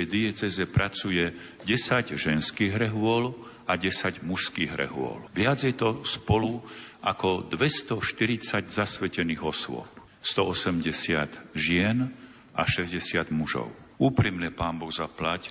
dieceze 0.05 0.65
pracuje 0.69 1.33
10 1.65 2.21
ženských 2.21 2.73
rehôl, 2.77 3.33
a 3.67 3.79
10 3.79 4.27
mužských 4.27 4.73
rehôl. 4.75 5.23
Viac 5.33 5.63
je 5.63 5.75
to 5.75 6.03
spolu 6.03 6.63
ako 7.03 7.47
240 7.51 8.71
zasvetených 8.71 9.43
osôb, 9.43 9.87
180 10.23 11.55
žien 11.59 12.11
a 12.55 12.63
60 12.63 13.31
mužov. 13.35 13.71
Úprimne 13.99 14.51
Pán 14.51 14.79
Boh 14.79 14.91
zaplať 14.91 15.51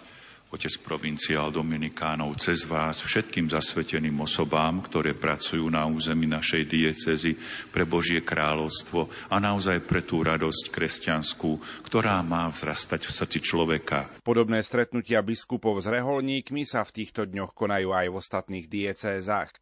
otec 0.52 0.74
provinciál 0.84 1.48
Dominikánov, 1.50 2.36
cez 2.36 2.68
vás 2.68 3.00
všetkým 3.00 3.48
zasveteným 3.48 4.20
osobám, 4.20 4.84
ktoré 4.84 5.16
pracujú 5.16 5.64
na 5.72 5.88
území 5.88 6.28
našej 6.28 6.68
diecezy 6.68 7.40
pre 7.72 7.88
Božie 7.88 8.20
kráľovstvo 8.20 9.08
a 9.32 9.40
naozaj 9.40 9.80
pre 9.88 10.04
tú 10.04 10.20
radosť 10.20 10.68
kresťanskú, 10.68 11.84
ktorá 11.88 12.20
má 12.20 12.52
vzrastať 12.52 13.08
v 13.08 13.16
srdci 13.16 13.40
človeka. 13.40 14.12
Podobné 14.28 14.60
stretnutia 14.60 15.24
biskupov 15.24 15.80
s 15.80 15.88
reholníkmi 15.88 16.68
sa 16.68 16.84
v 16.84 17.02
týchto 17.02 17.24
dňoch 17.24 17.56
konajú 17.56 17.96
aj 17.96 18.08
v 18.12 18.18
ostatných 18.20 18.68
diecézach. 18.68 19.56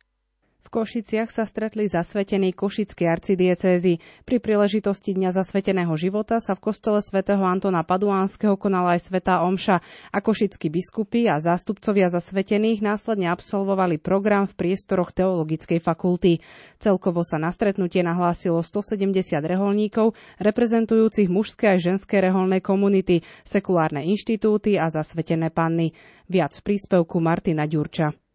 V 0.60 0.68
Košiciach 0.78 1.34
sa 1.34 1.48
stretli 1.50 1.89
zasvetení 1.89 2.54
Košickej 2.54 3.08
arcidiecézy. 3.10 4.04
Pri 4.28 4.38
príležitosti 4.38 5.18
Dňa 5.18 5.34
zasveteného 5.34 5.96
života 5.98 6.38
sa 6.38 6.54
v 6.54 6.70
kostole 6.70 7.01
svätého 7.01 7.42
Antona 7.42 7.82
Paduánskeho 7.82 8.60
konala 8.60 8.94
aj 8.94 9.10
svätá 9.10 9.42
Omša 9.48 9.82
a 10.13 10.18
košickí 10.22 10.70
biskupy 10.70 11.25
a 11.25 11.42
zástupcovia 11.42 12.13
zasvetených 12.13 12.86
následne 12.86 13.32
absolvovali 13.34 13.98
program 13.98 14.46
v 14.46 14.62
priestoroch 14.62 15.10
Teologickej 15.10 15.82
fakulty. 15.82 16.44
Celkovo 16.78 17.25
sa 17.25 17.42
na 17.42 17.50
stretnutie 17.50 18.06
nahlásilo 18.06 18.62
170 18.62 19.10
reholníkov, 19.42 20.13
reprezentujúcich 20.38 21.34
mužské 21.34 21.72
aj 21.74 21.98
ženské 21.98 22.22
reholné 22.22 22.62
komunity, 22.62 23.25
sekulárne 23.42 24.06
inštitúty 24.06 24.78
a 24.78 24.92
zasvetené 24.94 25.50
panny. 25.50 25.98
Viac 26.30 26.54
v 26.62 26.62
príspevku 26.62 27.18
Martina 27.18 27.66
Ďurča. 27.66 28.28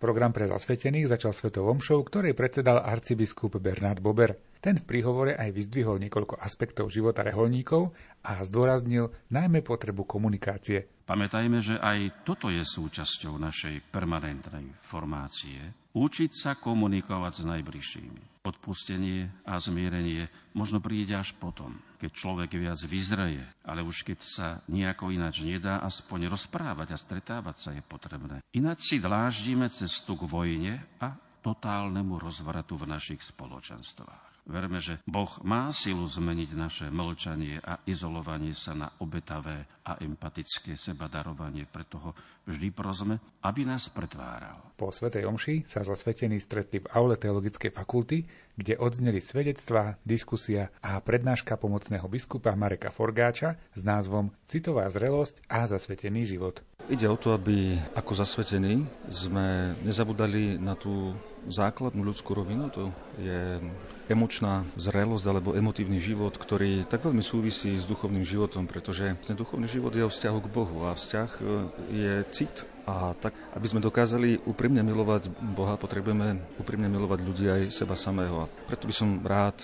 Program 0.00 0.32
pre 0.32 0.48
zasvetených 0.48 1.12
začal 1.12 1.36
svetou 1.36 1.68
omšou, 1.68 2.00
ktorej 2.08 2.32
predsedal 2.32 2.80
arcibiskup 2.80 3.60
Bernard 3.60 4.00
Bober. 4.00 4.32
Ten 4.56 4.80
v 4.80 4.88
príhovore 4.88 5.36
aj 5.36 5.52
vyzdvihol 5.52 6.00
niekoľko 6.00 6.40
aspektov 6.40 6.88
života 6.88 7.20
reholníkov 7.20 7.92
a 8.24 8.40
zdôraznil 8.40 9.12
najmä 9.28 9.60
potrebu 9.60 10.08
komunikácie. 10.08 10.88
Pamätajme, 11.10 11.58
že 11.58 11.74
aj 11.74 12.22
toto 12.22 12.54
je 12.54 12.62
súčasťou 12.62 13.34
našej 13.34 13.82
permanentnej 13.90 14.70
formácie. 14.78 15.58
Učiť 15.90 16.30
sa 16.30 16.54
komunikovať 16.54 17.42
s 17.42 17.42
najbližšími. 17.50 18.46
Odpustenie 18.46 19.26
a 19.42 19.58
zmierenie 19.58 20.30
možno 20.54 20.78
príde 20.78 21.18
až 21.18 21.34
potom, 21.34 21.74
keď 21.98 22.10
človek 22.14 22.54
viac 22.54 22.78
vyzreje, 22.86 23.42
ale 23.66 23.82
už 23.82 24.06
keď 24.06 24.18
sa 24.22 24.46
nejako 24.70 25.10
ináč 25.10 25.42
nedá, 25.42 25.82
aspoň 25.82 26.30
rozprávať 26.30 26.94
a 26.94 27.02
stretávať 27.02 27.56
sa 27.58 27.70
je 27.74 27.82
potrebné. 27.82 28.38
Ináč 28.54 28.94
si 28.94 28.96
dláždime 29.02 29.66
cestu 29.66 30.14
k 30.14 30.30
vojne 30.30 30.78
a 31.02 31.18
totálnemu 31.42 32.22
rozvratu 32.22 32.78
v 32.78 32.86
našich 32.86 33.18
spoločenstvách. 33.26 34.29
Verme, 34.50 34.82
že 34.82 34.98
Boh 35.06 35.30
má 35.46 35.70
silu 35.70 36.02
zmeniť 36.02 36.50
naše 36.58 36.86
mlčanie 36.90 37.62
a 37.62 37.78
izolovanie 37.86 38.50
sa 38.50 38.74
na 38.74 38.90
obetavé 38.98 39.62
a 39.86 39.94
empatické 40.02 40.74
sebadarovanie. 40.74 41.70
Preto 41.70 42.02
ho 42.02 42.10
vždy 42.50 42.74
prosme, 42.74 43.22
aby 43.46 43.62
nás 43.62 43.86
pretváral. 43.86 44.58
Po 44.74 44.90
Svetej 44.90 45.30
Omši 45.30 45.70
sa 45.70 45.86
zasvetení 45.86 46.42
stretli 46.42 46.82
v 46.82 46.90
aule 46.90 47.14
Teologickej 47.14 47.70
fakulty, 47.70 48.26
kde 48.58 48.74
odzneli 48.74 49.22
svedectvá, 49.22 49.94
diskusia 50.02 50.74
a 50.82 50.98
prednáška 50.98 51.54
pomocného 51.54 52.10
biskupa 52.10 52.50
Mareka 52.58 52.90
Forgáča 52.90 53.54
s 53.70 53.86
názvom 53.86 54.34
Citová 54.50 54.90
zrelosť 54.90 55.46
a 55.46 55.70
zasvetený 55.70 56.26
život. 56.26 56.58
Ide 56.90 57.06
o 57.06 57.14
to, 57.14 57.30
aby 57.38 57.78
ako 57.94 58.18
zasvetení 58.18 58.82
sme 59.06 59.78
nezabudali 59.86 60.58
na 60.58 60.74
tú 60.74 61.14
základnú 61.46 62.02
ľudskú 62.02 62.34
rovinu, 62.34 62.66
to 62.66 62.90
je 63.14 63.62
emočná 64.10 64.66
zrelosť 64.74 65.24
alebo 65.30 65.54
emotívny 65.54 66.02
život, 66.02 66.34
ktorý 66.34 66.82
tak 66.90 67.06
veľmi 67.06 67.22
súvisí 67.22 67.78
s 67.78 67.86
duchovným 67.86 68.26
životom, 68.26 68.66
pretože 68.66 69.14
ten 69.22 69.38
duchovný 69.38 69.70
život 69.70 69.94
je 69.94 70.02
o 70.02 70.10
vzťahu 70.10 70.38
k 70.42 70.52
Bohu 70.52 70.90
a 70.90 70.98
vzťah 70.98 71.30
e, 71.38 71.42
je 71.94 72.12
cit. 72.34 72.66
A 72.90 73.14
tak, 73.14 73.38
aby 73.54 73.66
sme 73.70 73.78
dokázali 73.78 74.42
úprimne 74.42 74.82
milovať 74.82 75.30
Boha, 75.54 75.78
potrebujeme 75.78 76.42
úprimne 76.58 76.90
milovať 76.90 77.18
ľudí 77.22 77.46
aj 77.46 77.62
seba 77.70 77.94
samého. 77.94 78.44
A 78.44 78.50
preto 78.66 78.90
by 78.90 78.94
som 78.98 79.22
rád 79.22 79.62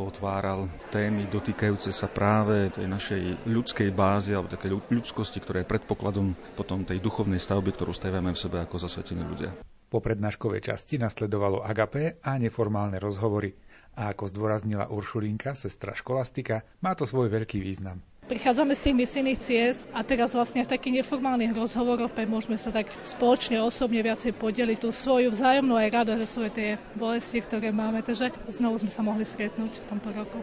potváral 0.00 0.64
témy 0.88 1.28
dotýkajúce 1.28 1.92
sa 1.92 2.08
práve 2.08 2.72
tej 2.72 2.88
našej 2.88 3.44
ľudskej 3.44 3.92
bázy 3.92 4.32
alebo 4.32 4.48
také 4.48 4.72
ľudskosti, 4.72 5.44
ktorá 5.44 5.60
je 5.60 5.68
predpokladom 5.68 6.32
potom 6.56 6.88
tej 6.88 7.04
duchovnej 7.04 7.36
stavby, 7.36 7.76
ktorú 7.76 7.92
stavíme 7.92 8.32
v 8.32 8.40
sebe 8.40 8.64
ako 8.64 8.80
zasvetení 8.80 9.20
ľudia. 9.20 9.52
Po 9.90 10.00
prednáškovej 10.00 10.64
časti 10.64 10.96
nasledovalo 10.96 11.60
agapé 11.60 12.16
a 12.22 12.40
neformálne 12.40 12.96
rozhovory. 12.96 13.52
A 13.92 14.14
ako 14.14 14.30
zdôraznila 14.30 14.86
Uršulinka, 14.88 15.52
sestra 15.52 15.92
školastika, 15.92 16.62
má 16.80 16.94
to 16.94 17.04
svoj 17.04 17.26
veľký 17.28 17.58
význam. 17.58 17.98
Prichádzame 18.30 18.78
z 18.78 18.84
tých 18.86 18.94
misijných 18.94 19.42
ciest 19.42 19.82
a 19.90 20.06
teraz 20.06 20.30
vlastne 20.30 20.62
v 20.62 20.70
takých 20.70 21.02
neformálnych 21.02 21.50
rozhovoroch 21.50 22.14
môžeme 22.30 22.54
sa 22.54 22.70
tak 22.70 22.86
spoločne, 23.02 23.58
osobne 23.58 24.06
viacej 24.06 24.38
podeliť 24.38 24.78
tú 24.86 24.94
svoju 24.94 25.34
vzájomnú 25.34 25.74
aj 25.74 25.90
radosť 25.90 26.30
svoje 26.30 26.50
tie 26.54 26.68
bolesti, 26.94 27.42
ktoré 27.42 27.74
máme. 27.74 28.06
Takže 28.06 28.30
znovu 28.46 28.78
sme 28.78 28.94
sa 28.94 29.02
mohli 29.02 29.26
stretnúť 29.26 29.82
v 29.82 29.88
tomto 29.90 30.14
roku. 30.14 30.38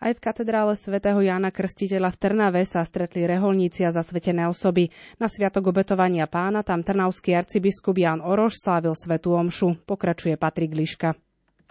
Aj 0.00 0.08
v 0.08 0.24
katedrále 0.24 0.72
svätého 0.72 1.20
Jána 1.20 1.52
Krstiteľa 1.52 2.16
v 2.16 2.20
Trnave 2.20 2.64
sa 2.64 2.80
stretli 2.80 3.28
reholníci 3.28 3.84
a 3.84 3.92
zasvetené 3.92 4.48
osoby. 4.48 4.88
Na 5.20 5.28
sviatok 5.28 5.76
obetovania 5.76 6.24
pána 6.24 6.64
tam 6.64 6.80
trnavský 6.80 7.36
arcibiskup 7.36 8.00
Ján 8.00 8.24
Oroš 8.24 8.56
slávil 8.56 8.96
svetú 8.96 9.36
omšu. 9.36 9.76
Pokračuje 9.84 10.40
Patrik 10.40 10.72
Liška. 10.72 11.12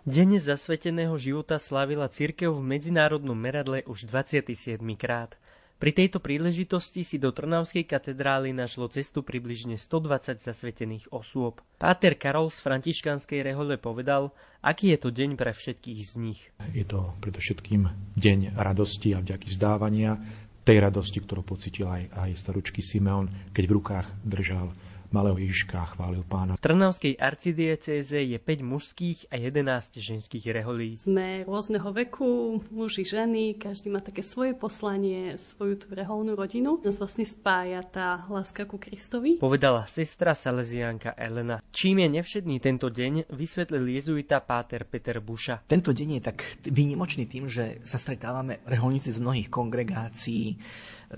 Deň 0.06 0.38
zasveteného 0.38 1.18
života 1.18 1.58
slávila 1.58 2.06
cirkev 2.06 2.54
v 2.54 2.78
medzinárodnom 2.78 3.34
meradle 3.34 3.82
už 3.90 4.06
27. 4.06 4.78
krát. 4.94 5.34
Pri 5.82 5.98
tejto 5.98 6.22
príležitosti 6.22 7.02
si 7.02 7.18
do 7.18 7.34
Trnavskej 7.34 7.90
katedrály 7.90 8.54
našlo 8.54 8.86
cestu 8.86 9.26
približne 9.26 9.82
120 9.82 10.46
zasvetených 10.46 11.10
osôb. 11.10 11.58
Páter 11.82 12.14
Karol 12.22 12.54
z 12.54 12.62
františkanskej 12.62 13.50
rehole 13.50 13.82
povedal, 13.82 14.30
aký 14.62 14.94
je 14.94 15.02
to 15.02 15.10
deň 15.10 15.42
pre 15.42 15.58
všetkých 15.58 16.00
z 16.06 16.14
nich. 16.22 16.42
Je 16.70 16.86
to 16.86 17.10
predovšetkým 17.26 17.90
deň 18.14 18.62
radosti 18.62 19.18
a 19.18 19.26
vďaky 19.26 19.58
vzdávania, 19.58 20.22
tej 20.62 20.86
radosti, 20.86 21.18
ktorú 21.18 21.42
pocitil 21.42 21.90
aj, 21.90 22.14
aj 22.14 22.30
staručky 22.38 22.86
Simeon, 22.86 23.26
keď 23.58 23.64
v 23.66 23.74
rukách 23.82 24.08
držal 24.22 24.70
malého 25.12 25.38
Ježiška 25.38 25.98
chválil 25.98 26.24
pána. 26.26 26.58
V 26.58 26.64
Trnavskej 26.64 27.20
arcidiecéze 27.20 28.18
je 28.18 28.38
5 28.38 28.66
mužských 28.66 29.20
a 29.30 29.36
11 29.38 30.00
ženských 30.00 30.46
reholí. 30.54 30.96
Sme 30.96 31.44
rôzneho 31.46 31.90
veku, 31.92 32.62
muži, 32.72 33.06
ženy, 33.06 33.58
každý 33.60 33.94
má 33.94 34.02
také 34.02 34.26
svoje 34.26 34.58
poslanie, 34.58 35.38
svoju 35.38 35.86
tú 35.86 35.88
reholnú 35.94 36.34
rodinu. 36.34 36.82
Nás 36.82 36.98
vlastne 36.98 37.27
spája 37.27 37.84
tá 37.84 38.25
láska 38.32 38.66
ku 38.66 38.82
Kristovi. 38.82 39.38
Povedala 39.38 39.86
sestra 39.86 40.34
Salesianka 40.34 41.14
Elena. 41.14 41.62
Čím 41.70 42.06
je 42.06 42.08
nevšedný 42.22 42.58
tento 42.62 42.88
deň, 42.90 43.29
vysvetlil 43.34 43.86
jezuita 43.96 44.42
Páter 44.42 44.88
Peter 44.88 45.18
Buša. 45.22 45.66
Tento 45.68 45.92
deň 45.94 46.10
je 46.18 46.22
tak 46.22 46.38
výnimočný 46.66 47.25
tým, 47.25 47.46
že 47.50 47.82
sa 47.84 47.98
stretávame 47.98 48.62
reholníci 48.66 49.12
z 49.12 49.20
mnohých 49.22 49.50
kongregácií, 49.50 50.58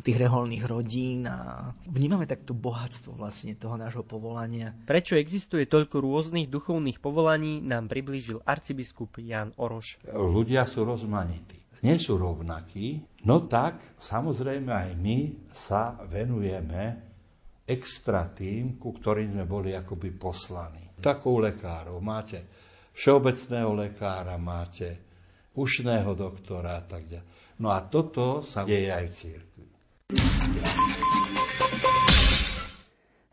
tých 0.04 0.18
reholných 0.20 0.64
rodín 0.68 1.26
a 1.28 1.72
vnímame 1.88 2.28
takto 2.28 2.52
bohatstvo 2.52 3.16
vlastne 3.16 3.56
toho 3.56 3.80
nášho 3.80 4.04
povolania. 4.04 4.76
Prečo 4.86 5.16
existuje 5.16 5.66
toľko 5.66 6.04
rôznych 6.04 6.52
duchovných 6.52 7.00
povolaní, 7.00 7.64
nám 7.64 7.88
priblížil 7.88 8.44
arcibiskup 8.44 9.18
Jan 9.20 9.56
Oroš. 9.56 10.00
Ľudia 10.12 10.68
sú 10.68 10.84
rozmanití, 10.84 11.60
nie 11.82 11.96
sú 11.96 12.20
rovnakí, 12.20 13.04
no 13.24 13.48
tak 13.48 13.80
samozrejme 14.02 14.70
aj 14.70 14.90
my 15.00 15.18
sa 15.56 15.96
venujeme 16.06 17.00
extra 17.68 18.28
tým, 18.32 18.80
ku 18.80 18.96
ktorým 18.96 19.36
sme 19.36 19.46
boli 19.48 19.76
akoby 19.76 20.10
poslaní. 20.16 20.84
Takou 20.98 21.38
lekárov 21.44 22.00
máte 22.00 22.48
všeobecného 22.98 23.72
lekára, 23.78 24.40
máte 24.42 24.98
ušného 25.54 26.14
doktora 26.18 26.82
a 26.82 26.84
tak 26.86 27.06
ďalej. 27.06 27.30
No 27.58 27.74
a 27.74 27.82
toto 27.82 28.46
sa 28.46 28.62
deje 28.66 28.94
aj 28.94 29.06
v 29.10 29.14
církvi. 29.14 29.66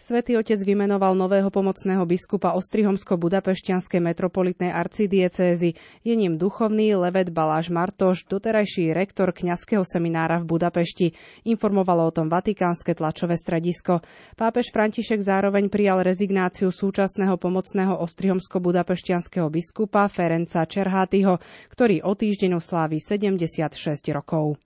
Svetý 0.05 0.37
otec 0.37 0.61
vymenoval 0.61 1.17
nového 1.17 1.49
pomocného 1.49 2.05
biskupa 2.05 2.53
Ostrihomsko-Budapešťanskej 2.61 4.05
metropolitnej 4.05 4.69
arcidiecézy. 4.69 5.81
Je 6.05 6.13
ním 6.13 6.37
duchovný 6.37 6.93
Levet 6.93 7.33
Baláš 7.33 7.73
Martoš, 7.73 8.29
doterajší 8.29 8.93
rektor 8.93 9.33
kňazského 9.33 9.81
seminára 9.81 10.37
v 10.45 10.51
Budapešti. 10.51 11.17
Informovalo 11.49 12.05
o 12.05 12.13
tom 12.13 12.29
vatikánske 12.29 12.93
tlačové 12.93 13.41
stredisko. 13.41 14.05
Pápež 14.37 14.77
František 14.77 15.25
zároveň 15.25 15.73
prijal 15.73 16.05
rezignáciu 16.05 16.69
súčasného 16.69 17.41
pomocného 17.41 17.97
Ostrihomsko-Budapešťanského 18.05 19.49
biskupa 19.49 20.05
Ferenca 20.13 20.69
Čerhátyho, 20.69 21.41
ktorý 21.73 22.05
o 22.05 22.13
týždeň 22.13 22.61
oslávi 22.61 23.01
76 23.01 23.73
rokov. 24.13 24.61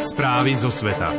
Správy 0.00 0.56
zo 0.56 0.72
sveta. 0.72 1.12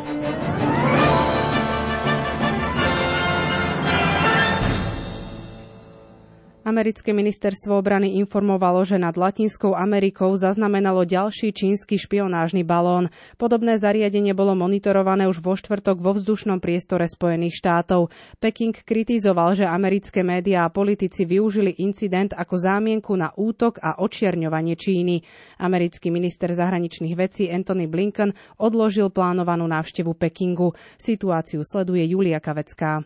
Americké 6.61 7.09
ministerstvo 7.09 7.73
obrany 7.73 8.21
informovalo, 8.21 8.85
že 8.85 9.01
nad 9.01 9.17
Latinskou 9.17 9.73
Amerikou 9.73 10.29
zaznamenalo 10.37 11.09
ďalší 11.09 11.57
čínsky 11.57 11.97
špionážny 11.97 12.61
balón. 12.61 13.09
Podobné 13.41 13.81
zariadenie 13.81 14.37
bolo 14.37 14.53
monitorované 14.53 15.25
už 15.25 15.41
vo 15.41 15.57
štvrtok 15.57 15.97
vo 15.97 16.13
vzdušnom 16.13 16.61
priestore 16.61 17.09
Spojených 17.09 17.57
štátov. 17.57 18.13
Peking 18.37 18.77
kritizoval, 18.77 19.57
že 19.57 19.65
americké 19.65 20.21
médiá 20.21 20.69
a 20.69 20.73
politici 20.73 21.25
využili 21.25 21.81
incident 21.81 22.37
ako 22.37 22.53
zámienku 22.53 23.17
na 23.17 23.33
útok 23.33 23.81
a 23.81 23.97
očierňovanie 23.97 24.77
Číny. 24.77 25.25
Americký 25.57 26.13
minister 26.13 26.53
zahraničných 26.53 27.17
vecí 27.17 27.49
Anthony 27.49 27.89
Blinken 27.89 28.37
odložil 28.61 29.09
plánovanú 29.09 29.65
návštevu 29.65 30.13
Pekingu. 30.13 30.77
Situáciu 31.01 31.65
sleduje 31.65 32.05
Julia 32.05 32.37
Kavecká 32.37 33.01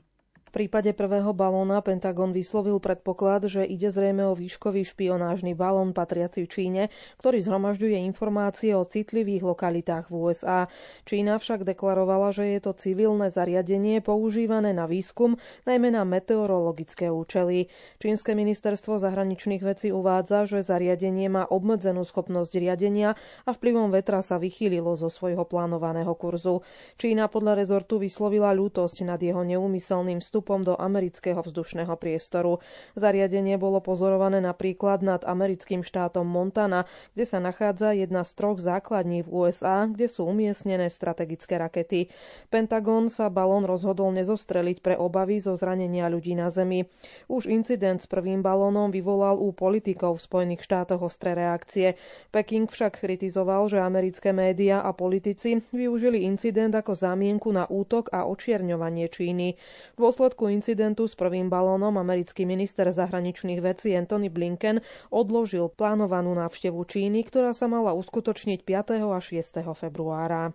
prípade 0.55 0.95
prvého 0.95 1.35
balóna 1.35 1.83
Pentagon 1.83 2.31
vyslovil 2.31 2.79
predpoklad, 2.79 3.51
že 3.51 3.67
ide 3.67 3.91
zrejme 3.91 4.23
o 4.23 4.39
výškový 4.39 4.87
špionážny 4.87 5.51
balón 5.51 5.91
patriaci 5.91 6.47
Číne, 6.47 6.87
ktorý 7.19 7.43
zhromažďuje 7.43 8.07
informácie 8.07 8.71
o 8.71 8.87
citlivých 8.87 9.43
lokalitách 9.43 10.07
v 10.07 10.15
USA. 10.15 10.71
Čína 11.03 11.43
však 11.43 11.67
deklarovala, 11.67 12.31
že 12.31 12.55
je 12.55 12.59
to 12.63 12.71
civilné 12.71 13.35
zariadenie 13.35 13.99
používané 13.99 14.71
na 14.71 14.87
výskum, 14.87 15.35
najmä 15.67 15.91
na 15.91 16.07
meteorologické 16.07 17.11
účely. 17.11 17.67
Čínske 17.99 18.31
ministerstvo 18.31 18.95
zahraničných 18.95 19.59
vecí 19.59 19.91
uvádza, 19.91 20.47
že 20.47 20.63
zariadenie 20.63 21.27
má 21.27 21.43
obmedzenú 21.51 22.07
schopnosť 22.07 22.55
riadenia 22.63 23.19
a 23.43 23.51
vplyvom 23.51 23.91
vetra 23.91 24.23
sa 24.23 24.39
vychýlilo 24.39 24.95
zo 24.95 25.11
svojho 25.11 25.43
plánovaného 25.43 26.15
kurzu. 26.15 26.63
Čína 26.95 27.27
podľa 27.27 27.59
rezortu 27.59 27.99
vyslovila 27.99 28.55
ľútosť 28.55 29.03
nad 29.03 29.19
jeho 29.19 29.43
neúmyselným 29.43 30.23
vstupom 30.23 30.43
vstupom 30.45 30.61
do 30.61 30.77
amerického 30.77 31.41
vzdušného 31.41 31.89
priestoru. 31.97 32.61
Zariadenie 32.93 33.57
bolo 33.57 33.81
pozorované 33.81 34.45
napríklad 34.45 35.01
nad 35.01 35.25
americkým 35.25 35.81
štátom 35.81 36.21
Montana, 36.21 36.85
kde 37.17 37.25
sa 37.25 37.41
nachádza 37.41 37.97
jedna 37.97 38.21
z 38.21 38.37
troch 38.37 38.61
základní 38.61 39.25
v 39.25 39.49
USA, 39.49 39.89
kde 39.89 40.05
sú 40.05 40.29
umiestnené 40.29 40.93
strategické 40.93 41.57
rakety. 41.57 42.13
Pentagon 42.53 43.09
sa 43.09 43.33
balón 43.33 43.65
rozhodol 43.65 44.13
nezostreliť 44.13 44.85
pre 44.85 44.93
obavy 44.93 45.41
zo 45.41 45.57
zranenia 45.57 46.13
ľudí 46.13 46.37
na 46.37 46.53
Zemi. 46.53 46.85
Už 47.25 47.49
incident 47.49 47.97
s 47.97 48.05
prvým 48.05 48.45
balónom 48.45 48.93
vyvolal 48.93 49.41
u 49.41 49.49
politikov 49.49 50.21
v 50.21 50.25
Spojených 50.29 50.61
štátoch 50.61 51.01
ostré 51.01 51.33
reakcie. 51.33 51.97
Peking 52.29 52.69
však 52.69 53.01
kritizoval, 53.01 53.65
že 53.65 53.81
americké 53.81 54.29
médiá 54.29 54.85
a 54.85 54.93
politici 54.93 55.57
využili 55.73 56.21
incident 56.21 56.77
ako 56.77 56.93
zámienku 56.93 57.49
na 57.49 57.65
útok 57.65 58.13
a 58.13 58.29
očierňovanie 58.29 59.09
Číny. 59.09 59.57
V 59.97 60.01
dôsledku 60.25 60.49
incidentu 60.49 61.05
s 61.05 61.13
prvým 61.13 61.53
balónom 61.53 62.01
americký 62.01 62.49
minister 62.49 62.89
zahraničných 62.89 63.61
vecí 63.61 63.93
Anthony 63.93 64.33
Blinken 64.33 64.81
odložil 65.13 65.69
plánovanú 65.69 66.33
návštevu 66.33 66.81
Číny, 66.89 67.21
ktorá 67.29 67.53
sa 67.53 67.69
mala 67.69 67.93
uskutočniť 67.93 68.65
5. 68.65 69.05
a 69.05 69.21
6. 69.21 69.61
februára. 69.77 70.49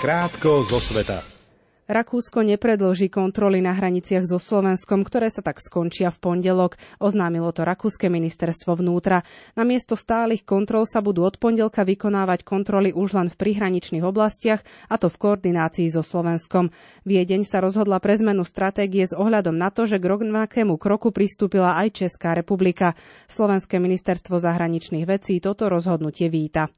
Krátko 0.00 0.64
zo 0.64 0.80
sveta. 0.80 1.39
Rakúsko 1.90 2.46
nepredloží 2.46 3.10
kontroly 3.10 3.58
na 3.58 3.74
hraniciach 3.74 4.22
so 4.22 4.38
Slovenskom, 4.38 5.02
ktoré 5.02 5.26
sa 5.26 5.42
tak 5.42 5.58
skončia 5.58 6.14
v 6.14 6.22
pondelok, 6.22 6.78
oznámilo 7.02 7.50
to 7.50 7.66
Rakúske 7.66 8.06
ministerstvo 8.06 8.78
vnútra. 8.78 9.26
Namiesto 9.58 9.98
stálych 9.98 10.46
kontrol 10.46 10.86
sa 10.86 11.02
budú 11.02 11.26
od 11.26 11.34
pondelka 11.42 11.82
vykonávať 11.82 12.46
kontroly 12.46 12.94
už 12.94 13.18
len 13.18 13.26
v 13.26 13.34
prihraničných 13.34 14.06
oblastiach, 14.06 14.62
a 14.86 15.02
to 15.02 15.10
v 15.10 15.18
koordinácii 15.18 15.90
so 15.90 16.06
Slovenskom. 16.06 16.70
Viedeň 17.02 17.42
sa 17.42 17.58
rozhodla 17.58 17.98
pre 17.98 18.14
zmenu 18.22 18.46
stratégie 18.46 19.02
s 19.02 19.10
ohľadom 19.10 19.58
na 19.58 19.74
to, 19.74 19.90
že 19.90 19.98
k 19.98 20.14
rovnakému 20.14 20.78
kroku 20.78 21.10
pristúpila 21.10 21.74
aj 21.74 22.06
Česká 22.06 22.38
republika. 22.38 22.94
Slovenské 23.26 23.82
ministerstvo 23.82 24.38
zahraničných 24.38 25.10
vecí 25.10 25.42
toto 25.42 25.66
rozhodnutie 25.66 26.30
víta. 26.30 26.70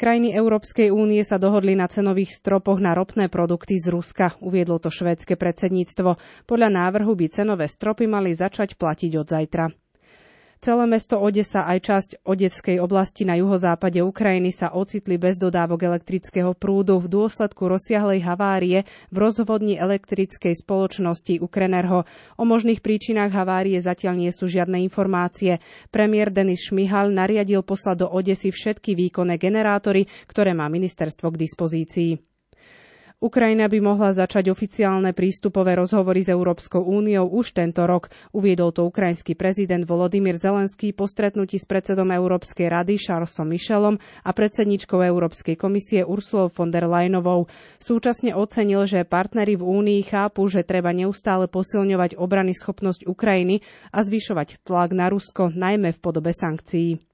Krajiny 0.00 0.32
Európskej 0.32 0.88
únie 0.88 1.20
sa 1.20 1.36
dohodli 1.36 1.76
na 1.76 1.84
cenových 1.84 2.32
stropoch 2.32 2.80
na 2.80 2.96
ropné 2.96 3.28
produkty 3.28 3.76
z 3.76 3.92
Ruska, 3.92 4.32
uviedlo 4.40 4.80
to 4.80 4.88
švédske 4.88 5.36
predsedníctvo. 5.36 6.16
Podľa 6.48 6.68
návrhu 6.72 7.12
by 7.12 7.28
cenové 7.28 7.68
stropy 7.68 8.08
mali 8.08 8.32
začať 8.32 8.80
platiť 8.80 9.12
od 9.14 9.28
zajtra. 9.28 9.68
Celé 10.60 10.84
mesto 10.84 11.16
Odesa 11.16 11.64
aj 11.64 11.78
časť 11.80 12.10
Odeckej 12.20 12.84
oblasti 12.84 13.24
na 13.24 13.32
juhozápade 13.32 14.04
Ukrajiny 14.04 14.52
sa 14.52 14.76
ocitli 14.76 15.16
bez 15.16 15.40
dodávok 15.40 15.88
elektrického 15.88 16.52
prúdu 16.52 17.00
v 17.00 17.08
dôsledku 17.08 17.64
rozsiahlej 17.64 18.20
havárie 18.20 18.84
v 19.08 19.16
rozvodni 19.16 19.80
elektrickej 19.80 20.52
spoločnosti 20.60 21.40
Ukrenerho. 21.40 22.04
O 22.36 22.44
možných 22.44 22.84
príčinách 22.84 23.32
havárie 23.32 23.80
zatiaľ 23.80 24.20
nie 24.20 24.28
sú 24.36 24.52
žiadne 24.52 24.84
informácie. 24.84 25.64
Premiér 25.88 26.28
Denis 26.28 26.68
Šmihal 26.68 27.08
nariadil 27.08 27.64
poslať 27.64 28.04
do 28.04 28.12
Odesy 28.12 28.52
všetky 28.52 28.92
výkonné 28.92 29.40
generátory, 29.40 30.12
ktoré 30.28 30.52
má 30.52 30.68
ministerstvo 30.68 31.32
k 31.32 31.40
dispozícii. 31.40 32.29
Ukrajina 33.20 33.68
by 33.68 33.84
mohla 33.84 34.16
začať 34.16 34.48
oficiálne 34.48 35.12
prístupové 35.12 35.76
rozhovory 35.76 36.24
s 36.24 36.32
Európskou 36.32 36.80
úniou 36.80 37.28
už 37.28 37.52
tento 37.52 37.84
rok, 37.84 38.08
uviedol 38.32 38.72
to 38.72 38.88
ukrajinský 38.88 39.36
prezident 39.36 39.84
Volodymyr 39.84 40.40
Zelenský 40.40 40.96
po 40.96 41.04
stretnutí 41.04 41.60
s 41.60 41.68
predsedom 41.68 42.08
Európskej 42.08 42.72
rady 42.72 42.96
Charlesom 42.96 43.44
Michelom 43.44 44.00
a 44.24 44.30
predsedničkou 44.32 45.04
Európskej 45.04 45.60
komisie 45.60 46.00
Ursulou 46.00 46.48
von 46.48 46.72
der 46.72 46.88
Leyenovou. 46.88 47.44
Súčasne 47.76 48.32
ocenil, 48.32 48.88
že 48.88 49.04
partnery 49.04 49.52
v 49.52 49.68
únii 49.68 50.00
chápu, 50.00 50.48
že 50.48 50.64
treba 50.64 50.88
neustále 50.96 51.44
posilňovať 51.44 52.16
obrany 52.16 52.56
schopnosť 52.56 53.04
Ukrajiny 53.04 53.60
a 53.92 54.00
zvyšovať 54.00 54.64
tlak 54.64 54.96
na 54.96 55.12
Rusko, 55.12 55.52
najmä 55.52 55.92
v 55.92 56.00
podobe 56.00 56.32
sankcií. 56.32 57.09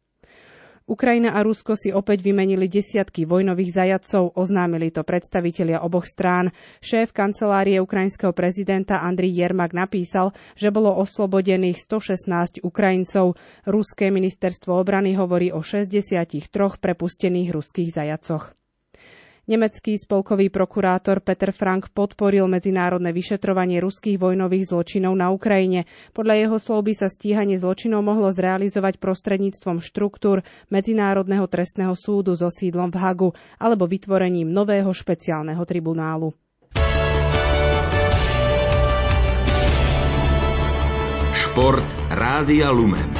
Ukrajina 0.86 1.34
a 1.34 1.42
Rusko 1.42 1.74
si 1.74 1.90
opäť 1.90 2.22
vymenili 2.22 2.70
desiatky 2.70 3.26
vojnových 3.26 3.74
zajadcov, 3.74 4.38
oznámili 4.38 4.94
to 4.94 5.02
predstavitelia 5.02 5.82
oboch 5.82 6.06
strán. 6.06 6.54
Šéf 6.78 7.10
kancelárie 7.10 7.82
ukrajinského 7.82 8.30
prezidenta 8.30 9.02
Andriy 9.02 9.34
Jermak 9.34 9.74
napísal, 9.74 10.30
že 10.54 10.70
bolo 10.70 10.94
oslobodených 10.94 11.82
116 11.82 12.62
Ukrajincov. 12.62 13.34
Ruské 13.66 14.14
ministerstvo 14.14 14.78
obrany 14.78 15.18
hovorí 15.18 15.50
o 15.50 15.58
63 15.58 16.46
prepustených 16.78 17.50
ruských 17.50 17.90
zajacoch. 17.90 18.54
Nemecký 19.46 19.94
spolkový 19.94 20.50
prokurátor 20.50 21.22
Peter 21.22 21.54
Frank 21.54 21.94
podporil 21.94 22.50
medzinárodné 22.50 23.14
vyšetrovanie 23.14 23.78
ruských 23.78 24.18
vojnových 24.18 24.74
zločinov 24.74 25.14
na 25.14 25.30
Ukrajine. 25.30 25.86
Podľa 26.10 26.34
jeho 26.34 26.58
slov 26.58 26.90
by 26.90 26.94
sa 26.98 27.06
stíhanie 27.06 27.54
zločinov 27.54 28.02
mohlo 28.02 28.26
zrealizovať 28.34 28.98
prostredníctvom 28.98 29.78
štruktúr 29.78 30.42
Medzinárodného 30.66 31.46
trestného 31.46 31.94
súdu 31.94 32.34
so 32.34 32.50
sídlom 32.50 32.90
v 32.90 32.98
Hagu 32.98 33.30
alebo 33.62 33.86
vytvorením 33.86 34.50
nového 34.50 34.90
špeciálneho 34.90 35.62
tribunálu. 35.62 36.34
Šport 41.38 41.86
Rádia 42.10 42.74
Lumen. 42.74 43.14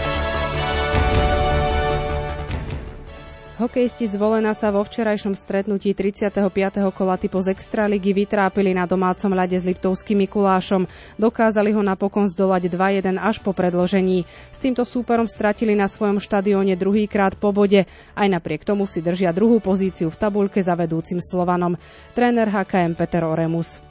Hokejisti 3.57 4.05
zvolená 4.05 4.53
sa 4.53 4.69
vo 4.69 4.85
včerajšom 4.85 5.33
stretnutí 5.33 5.97
35. 5.97 6.53
kola 6.93 7.17
typu 7.17 7.41
z 7.41 7.57
Extraligy 7.57 8.13
vytrápili 8.13 8.77
na 8.77 8.85
domácom 8.85 9.33
ľade 9.33 9.57
s 9.57 9.65
Liptovským 9.65 10.29
Mikulášom. 10.29 10.85
Dokázali 11.17 11.73
ho 11.73 11.81
napokon 11.81 12.29
zdolať 12.29 12.69
2-1 12.69 13.17
až 13.17 13.41
po 13.41 13.57
predložení. 13.57 14.29
S 14.53 14.61
týmto 14.61 14.85
súperom 14.85 15.25
stratili 15.25 15.73
na 15.73 15.89
svojom 15.89 16.21
štadióne 16.21 16.77
druhýkrát 16.77 17.41
po 17.41 17.49
bode. 17.49 17.89
Aj 18.13 18.29
napriek 18.29 18.61
tomu 18.61 18.85
si 18.85 19.01
držia 19.01 19.33
druhú 19.33 19.57
pozíciu 19.65 20.13
v 20.13 20.21
tabuľke 20.21 20.61
za 20.61 20.77
vedúcim 20.77 21.25
Slovanom. 21.25 21.81
Tréner 22.13 22.53
HKM 22.53 22.93
Peter 22.93 23.25
Oremus 23.25 23.86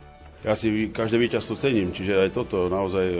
ja 0.45 0.53
si 0.53 0.93
každé 0.93 1.17
víťazstvo 1.17 1.57
cením, 1.57 1.89
čiže 1.89 2.21
aj 2.21 2.29
toto 2.37 2.69
naozaj 2.69 3.17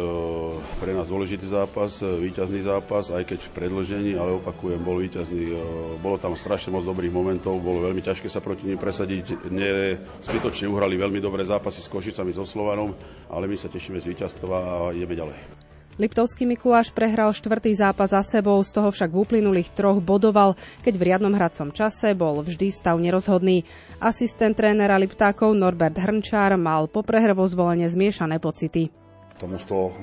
pre 0.78 0.94
nás 0.94 1.10
dôležitý 1.10 1.50
zápas, 1.50 2.06
víťazný 2.06 2.62
zápas, 2.62 3.10
aj 3.10 3.26
keď 3.26 3.40
v 3.50 3.54
predložení, 3.58 4.12
ale 4.14 4.38
opakujem, 4.38 4.78
bol 4.78 5.02
víťazný. 5.02 5.58
Bolo 6.06 6.22
tam 6.22 6.38
strašne 6.38 6.70
moc 6.70 6.86
dobrých 6.86 7.10
momentov, 7.10 7.58
bolo 7.66 7.90
veľmi 7.90 8.06
ťažké 8.06 8.30
sa 8.30 8.46
proti 8.46 8.70
nim 8.70 8.78
presadiť. 8.78 9.50
Nie, 9.50 9.98
zbytočne 10.22 10.70
uhrali 10.70 11.02
veľmi 11.02 11.18
dobré 11.18 11.42
zápasy 11.42 11.82
s 11.82 11.90
Košicami, 11.90 12.30
so 12.30 12.46
Slovanom, 12.46 12.94
ale 13.34 13.50
my 13.50 13.58
sa 13.58 13.74
tešíme 13.74 13.98
z 13.98 14.14
víťazstva 14.14 14.56
a 14.56 14.74
ideme 14.94 15.18
ďalej. 15.18 15.65
Liptovský 15.96 16.44
Mikuláš 16.44 16.92
prehral 16.92 17.32
štvrtý 17.32 17.72
zápas 17.72 18.12
za 18.12 18.20
sebou, 18.20 18.60
z 18.60 18.76
toho 18.76 18.92
však 18.92 19.16
v 19.16 19.22
uplynulých 19.24 19.72
troch 19.72 20.04
bodoval, 20.04 20.60
keď 20.84 20.94
v 21.00 21.06
riadnom 21.08 21.32
hracom 21.32 21.72
čase 21.72 22.12
bol 22.12 22.44
vždy 22.44 22.68
stav 22.68 23.00
nerozhodný. 23.00 23.64
Asistent 24.04 24.60
trénera 24.60 25.00
Liptákov 25.00 25.56
Norbert 25.56 25.96
Hrnčár 25.96 26.60
mal 26.60 26.92
po 26.92 27.00
prehre 27.00 27.32
vo 27.32 27.48
zvolenie 27.48 27.88
zmiešané 27.88 28.44
pocity. 28.44 28.92
To 29.40 29.48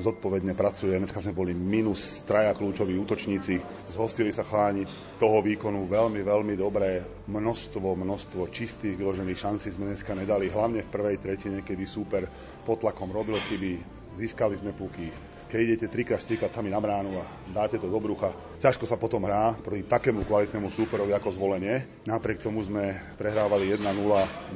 zodpovedne 0.01 0.57
pracuje. 0.57 0.97
Dneska 0.97 1.21
sme 1.21 1.37
boli 1.37 1.53
minus 1.53 2.25
traja 2.25 2.57
kľúčoví 2.57 2.97
útočníci. 2.97 3.61
Zhostili 3.93 4.33
sa 4.33 4.49
chláni 4.49 4.89
toho 5.21 5.45
výkonu 5.45 5.89
veľmi, 5.89 6.25
veľmi 6.25 6.57
dobré. 6.57 7.05
Množstvo, 7.29 7.97
množstvo 7.97 8.49
čistých 8.49 8.97
vyložených 8.97 9.41
šancí 9.41 9.69
sme 9.73 9.93
dneska 9.93 10.17
nedali. 10.17 10.49
Hlavne 10.49 10.85
v 10.85 10.93
prvej 10.93 11.17
tretine, 11.21 11.61
kedy 11.61 11.85
súper 11.85 12.29
pod 12.65 12.81
tlakom 12.81 13.13
robil 13.13 13.37
chyby. 13.37 13.81
Získali 14.21 14.53
sme 14.53 14.77
puky, 14.77 15.32
keď 15.53 15.61
idete 15.61 15.87
3 15.93 16.17
4 16.17 16.49
sami 16.49 16.73
na 16.73 16.81
bránu 16.81 17.13
a 17.21 17.29
dáte 17.53 17.77
to 17.77 17.93
do 17.93 18.01
brucha, 18.01 18.33
ťažko 18.57 18.89
sa 18.89 18.97
potom 18.97 19.29
hrá 19.29 19.53
proti 19.61 19.85
takému 19.85 20.25
kvalitnému 20.25 20.73
súperovi 20.73 21.13
ako 21.13 21.29
zvolenie. 21.37 21.85
Napriek 22.09 22.41
tomu 22.41 22.65
sme 22.65 22.97
prehrávali 23.21 23.69
1-0, 23.69 23.85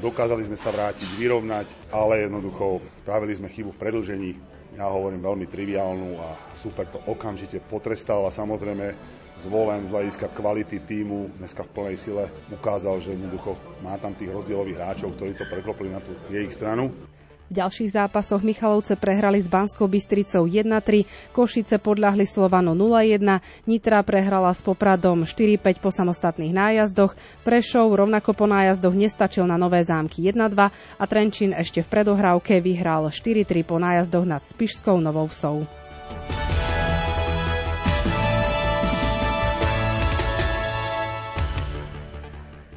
dokázali 0.00 0.48
sme 0.48 0.56
sa 0.56 0.72
vrátiť, 0.72 1.20
vyrovnať, 1.20 1.68
ale 1.92 2.24
jednoducho 2.24 2.80
spravili 3.04 3.36
sme 3.36 3.52
chybu 3.52 3.76
v 3.76 3.80
predlžení. 3.84 4.30
Ja 4.80 4.88
hovorím 4.88 5.20
veľmi 5.20 5.44
triviálnu 5.44 6.16
a 6.16 6.32
super 6.56 6.88
to 6.88 6.96
okamžite 7.04 7.60
potrestal 7.68 8.24
a 8.24 8.32
samozrejme 8.32 8.96
zvolen 9.36 9.84
z 9.84 9.92
hľadiska 9.92 10.32
kvality 10.32 10.80
týmu 10.80 11.36
dneska 11.36 11.60
v 11.68 11.72
plnej 11.76 11.96
sile 12.00 12.24
ukázal, 12.48 13.04
že 13.04 13.12
jednoducho 13.12 13.52
má 13.84 14.00
tam 14.00 14.16
tých 14.16 14.32
rozdielových 14.32 14.80
hráčov, 14.80 15.12
ktorí 15.12 15.36
to 15.36 15.44
preklopili 15.44 15.92
na 15.92 16.00
tú 16.00 16.16
jej 16.32 16.48
stranu. 16.48 16.88
V 17.46 17.62
ďalších 17.62 17.94
zápasoch 17.94 18.42
Michalovce 18.42 18.98
prehrali 18.98 19.38
s 19.38 19.46
Banskou 19.46 19.86
Bystricou 19.86 20.50
1-3, 20.50 21.06
Košice 21.30 21.78
podľahli 21.78 22.26
Slovanu 22.26 22.74
0-1, 22.74 23.22
Nitra 23.70 24.02
prehrala 24.02 24.50
s 24.50 24.66
Popradom 24.66 25.22
4-5 25.22 25.78
po 25.78 25.94
samostatných 25.94 26.50
nájazdoch, 26.50 27.14
Prešov 27.46 27.94
rovnako 27.94 28.34
po 28.34 28.50
nájazdoch 28.50 28.98
nestačil 28.98 29.46
na 29.46 29.54
Nové 29.54 29.86
zámky 29.86 30.26
1-2 30.26 30.58
a 30.74 31.04
Trenčín 31.06 31.54
ešte 31.54 31.86
v 31.86 31.90
predohrávke 31.90 32.58
vyhral 32.58 33.14
4-3 33.14 33.62
po 33.62 33.78
nájazdoch 33.78 34.26
nad 34.26 34.42
Spišskou 34.42 34.98
Novou 34.98 35.30
Vsou. 35.30 35.70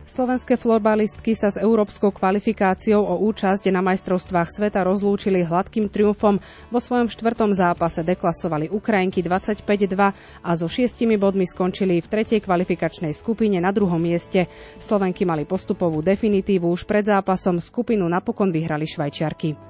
Slovenské 0.10 0.58
florbalistky 0.58 1.38
sa 1.38 1.54
s 1.54 1.62
európskou 1.62 2.10
kvalifikáciou 2.10 2.98
o 2.98 3.22
účasť 3.30 3.70
na 3.70 3.86
majstrovstvách 3.86 4.50
sveta 4.50 4.82
rozlúčili 4.82 5.46
hladkým 5.46 5.86
triumfom. 5.86 6.42
Vo 6.74 6.82
svojom 6.82 7.06
štvrtom 7.14 7.54
zápase 7.54 8.02
deklasovali 8.02 8.74
Ukrajinky 8.74 9.22
25-2 9.22 9.94
a 10.42 10.50
so 10.58 10.66
šiestimi 10.66 11.14
bodmi 11.22 11.46
skončili 11.46 12.02
v 12.02 12.10
tretej 12.10 12.42
kvalifikačnej 12.42 13.14
skupine 13.14 13.62
na 13.62 13.70
druhom 13.70 14.02
mieste. 14.02 14.50
Slovenky 14.82 15.30
mali 15.30 15.46
postupovú 15.46 16.02
definitívu 16.02 16.66
už 16.74 16.90
pred 16.90 17.06
zápasom, 17.06 17.62
skupinu 17.62 18.10
napokon 18.10 18.50
vyhrali 18.50 18.90
Švajčiarky. 18.90 19.69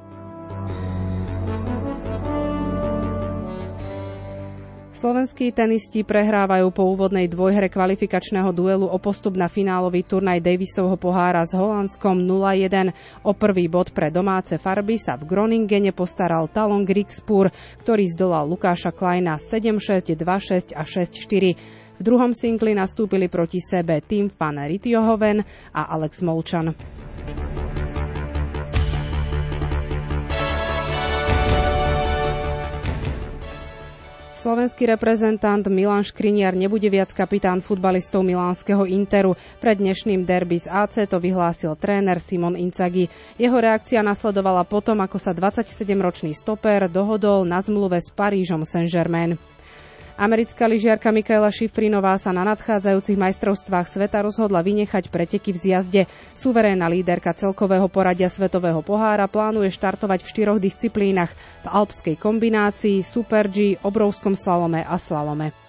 Slovenskí 5.00 5.56
tenisti 5.56 6.04
prehrávajú 6.04 6.76
po 6.76 6.92
úvodnej 6.92 7.32
dvojhre 7.32 7.72
kvalifikačného 7.72 8.52
duelu 8.52 8.84
o 8.84 9.00
postup 9.00 9.40
na 9.40 9.48
finálový 9.48 10.04
turnaj 10.04 10.44
Davisovho 10.44 11.00
pohára 11.00 11.48
s 11.48 11.56
Holandskom 11.56 12.20
0-1. 12.20 12.92
O 13.24 13.32
prvý 13.32 13.72
bod 13.72 13.96
pre 13.96 14.12
domáce 14.12 14.60
farby 14.60 15.00
sa 15.00 15.16
v 15.16 15.24
Groningene 15.24 15.96
postaral 15.96 16.52
Talon 16.52 16.84
Grigspur, 16.84 17.48
ktorý 17.80 18.12
zdolal 18.12 18.52
Lukáša 18.52 18.92
Kleina 18.92 19.40
7-6, 19.40 20.20
2-6 20.20 20.76
a 20.76 20.84
6-4. 20.84 21.96
V 21.96 22.02
druhom 22.04 22.36
singli 22.36 22.76
nastúpili 22.76 23.32
proti 23.32 23.64
sebe 23.64 24.04
Tim 24.04 24.28
Van 24.28 24.60
Ritjohoven 24.60 25.48
a 25.80 25.96
Alex 25.96 26.20
Molčan. 26.28 26.76
Slovenský 34.40 34.88
reprezentant 34.88 35.68
Milan 35.68 36.00
Škriniar 36.00 36.56
nebude 36.56 36.88
viac 36.88 37.12
kapitán 37.12 37.60
futbalistov 37.60 38.24
milánskeho 38.24 38.88
Interu. 38.88 39.36
Pred 39.60 39.84
dnešným 39.84 40.24
derby 40.24 40.56
z 40.56 40.72
AC 40.72 41.04
to 41.12 41.20
vyhlásil 41.20 41.76
tréner 41.76 42.24
Simon 42.24 42.56
Inzaghi. 42.56 43.12
Jeho 43.36 43.60
reakcia 43.60 44.00
nasledovala 44.00 44.64
potom, 44.64 45.04
ako 45.04 45.20
sa 45.20 45.36
27-ročný 45.36 46.32
stoper 46.32 46.88
dohodol 46.88 47.44
na 47.44 47.60
zmluve 47.60 48.00
s 48.00 48.16
Parížom 48.16 48.64
Saint-Germain. 48.64 49.36
Americká 50.20 50.68
lyžiarka 50.68 51.16
Mikaela 51.16 51.48
Šifrinová 51.48 52.20
sa 52.20 52.36
na 52.36 52.44
nadchádzajúcich 52.44 53.16
majstrovstvách 53.16 53.88
sveta 53.88 54.20
rozhodla 54.20 54.60
vynechať 54.60 55.08
preteky 55.08 55.56
v 55.56 55.62
zjazde. 55.64 56.02
Suverénna 56.36 56.92
líderka 56.92 57.32
celkového 57.32 57.88
poradia 57.88 58.28
Svetového 58.28 58.84
pohára 58.84 59.32
plánuje 59.32 59.72
štartovať 59.72 60.20
v 60.20 60.32
štyroch 60.36 60.60
disciplínach 60.60 61.32
v 61.64 61.68
alpskej 61.72 62.20
kombinácii, 62.20 63.00
Super 63.00 63.48
G, 63.48 63.80
obrovskom 63.80 64.36
slalome 64.36 64.84
a 64.84 65.00
slalome. 65.00 65.69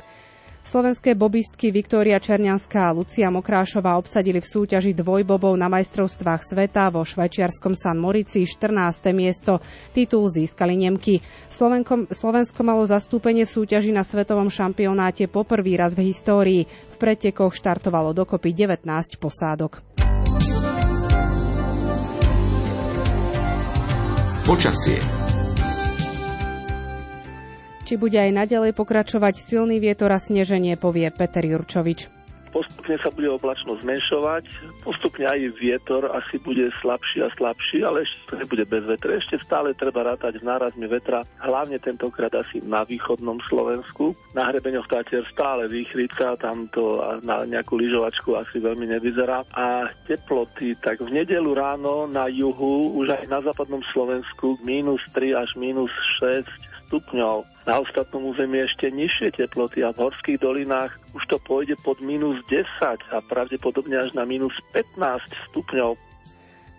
Slovenské 0.61 1.17
bobistky 1.17 1.73
Viktória 1.73 2.21
Černianská 2.21 2.93
a 2.93 2.95
Lucia 2.95 3.33
Mokrášová 3.33 3.97
obsadili 3.97 4.45
v 4.45 4.51
súťaži 4.51 4.93
dvojbobov 4.93 5.57
na 5.57 5.73
majstrovstvách 5.73 6.45
sveta 6.45 6.93
vo 6.93 7.01
švajčiarskom 7.01 7.73
San 7.73 7.97
Morici 7.97 8.45
14. 8.45 9.09
miesto. 9.17 9.65
Titul 9.97 10.29
získali 10.29 10.77
Nemky. 10.77 11.25
Slovenko, 11.49 12.13
Slovensko 12.13 12.61
malo 12.61 12.85
zastúpenie 12.85 13.49
v 13.49 13.55
súťaži 13.57 13.91
na 13.97 14.05
svetovom 14.05 14.53
šampionáte 14.53 15.33
poprvý 15.33 15.81
raz 15.81 15.97
v 15.97 16.13
histórii. 16.13 16.69
V 16.69 16.97
pretekoch 17.01 17.57
štartovalo 17.57 18.13
dokopy 18.13 18.53
19 18.53 18.85
posádok. 19.17 19.81
Počasie 24.45 25.20
či 27.91 27.99
bude 27.99 28.23
aj 28.23 28.31
naďalej 28.31 28.71
pokračovať 28.79 29.35
silný 29.35 29.83
vietor 29.83 30.15
a 30.15 30.23
sneženie, 30.23 30.79
povie 30.79 31.11
Peter 31.11 31.43
Jurčovič. 31.43 32.07
Postupne 32.55 32.99
sa 32.99 33.11
bude 33.15 33.31
oblačnosť 33.31 33.83
zmenšovať, 33.83 34.45
postupne 34.83 35.23
aj 35.27 35.55
vietor 35.59 36.07
asi 36.11 36.39
bude 36.43 36.71
slabší 36.83 37.27
a 37.27 37.31
slabší, 37.35 37.83
ale 37.87 38.03
ešte 38.03 38.19
to 38.27 38.35
nebude 38.43 38.65
bez 38.67 38.83
vetra. 38.87 39.19
Ešte 39.19 39.43
stále 39.43 39.75
treba 39.75 40.07
rátať 40.07 40.39
s 40.39 40.47
nárazmi 40.47 40.87
vetra, 40.87 41.23
hlavne 41.43 41.79
tentokrát 41.83 42.31
asi 42.35 42.63
na 42.63 42.83
východnom 42.87 43.39
Slovensku. 43.47 44.15
Na 44.35 44.51
hrebeňoch 44.51 44.87
Tatier 44.87 45.27
stále 45.31 45.67
výchritka, 45.71 46.39
tam 46.43 46.67
to 46.71 46.99
na 47.23 47.43
nejakú 47.47 47.75
lyžovačku 47.75 48.35
asi 48.39 48.59
veľmi 48.59 48.87
nevyzerá. 48.99 49.47
A 49.55 49.91
teploty, 50.11 50.75
tak 50.79 51.03
v 51.07 51.23
nedelu 51.23 51.55
ráno 51.55 52.11
na 52.11 52.27
juhu, 52.31 52.99
už 52.99 53.15
aj 53.15 53.31
na 53.31 53.43
západnom 53.47 53.83
Slovensku, 53.95 54.59
minus 54.63 55.03
3 55.15 55.39
až 55.39 55.55
minus 55.55 55.91
6 56.19 56.70
stupňov. 56.91 57.47
Na 57.71 57.79
ostatnom 57.79 58.27
území 58.27 58.67
ešte 58.67 58.91
nižšie 58.91 59.39
teploty 59.39 59.87
a 59.87 59.95
v 59.95 60.11
horských 60.11 60.43
dolinách 60.43 60.99
už 61.15 61.23
to 61.31 61.39
pôjde 61.39 61.79
pod 61.87 62.03
minus 62.03 62.43
10 62.51 62.67
a 63.15 63.23
pravdepodobne 63.23 63.95
až 63.95 64.11
na 64.19 64.27
minus 64.27 64.59
15 64.75 64.99
stupňov. 65.55 65.95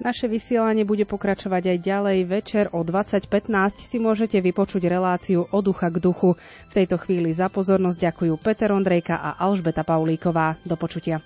Naše 0.01 0.25
vysielanie 0.25 0.81
bude 0.81 1.05
pokračovať 1.05 1.77
aj 1.77 1.77
ďalej. 1.85 2.17
Večer 2.25 2.65
o 2.73 2.81
20.15 2.81 3.77
si 3.77 4.01
môžete 4.01 4.41
vypočuť 4.41 4.89
reláciu 4.89 5.45
od 5.45 5.61
ducha 5.61 5.93
k 5.93 6.01
duchu. 6.01 6.33
V 6.67 6.71
tejto 6.73 6.97
chvíli 6.97 7.29
za 7.29 7.53
pozornosť 7.53 8.09
ďakujú 8.09 8.33
Peter 8.41 8.73
Ondrejka 8.73 9.21
a 9.21 9.37
Alžbeta 9.37 9.85
Paulíková. 9.85 10.57
Do 10.65 10.73
počutia. 10.73 11.21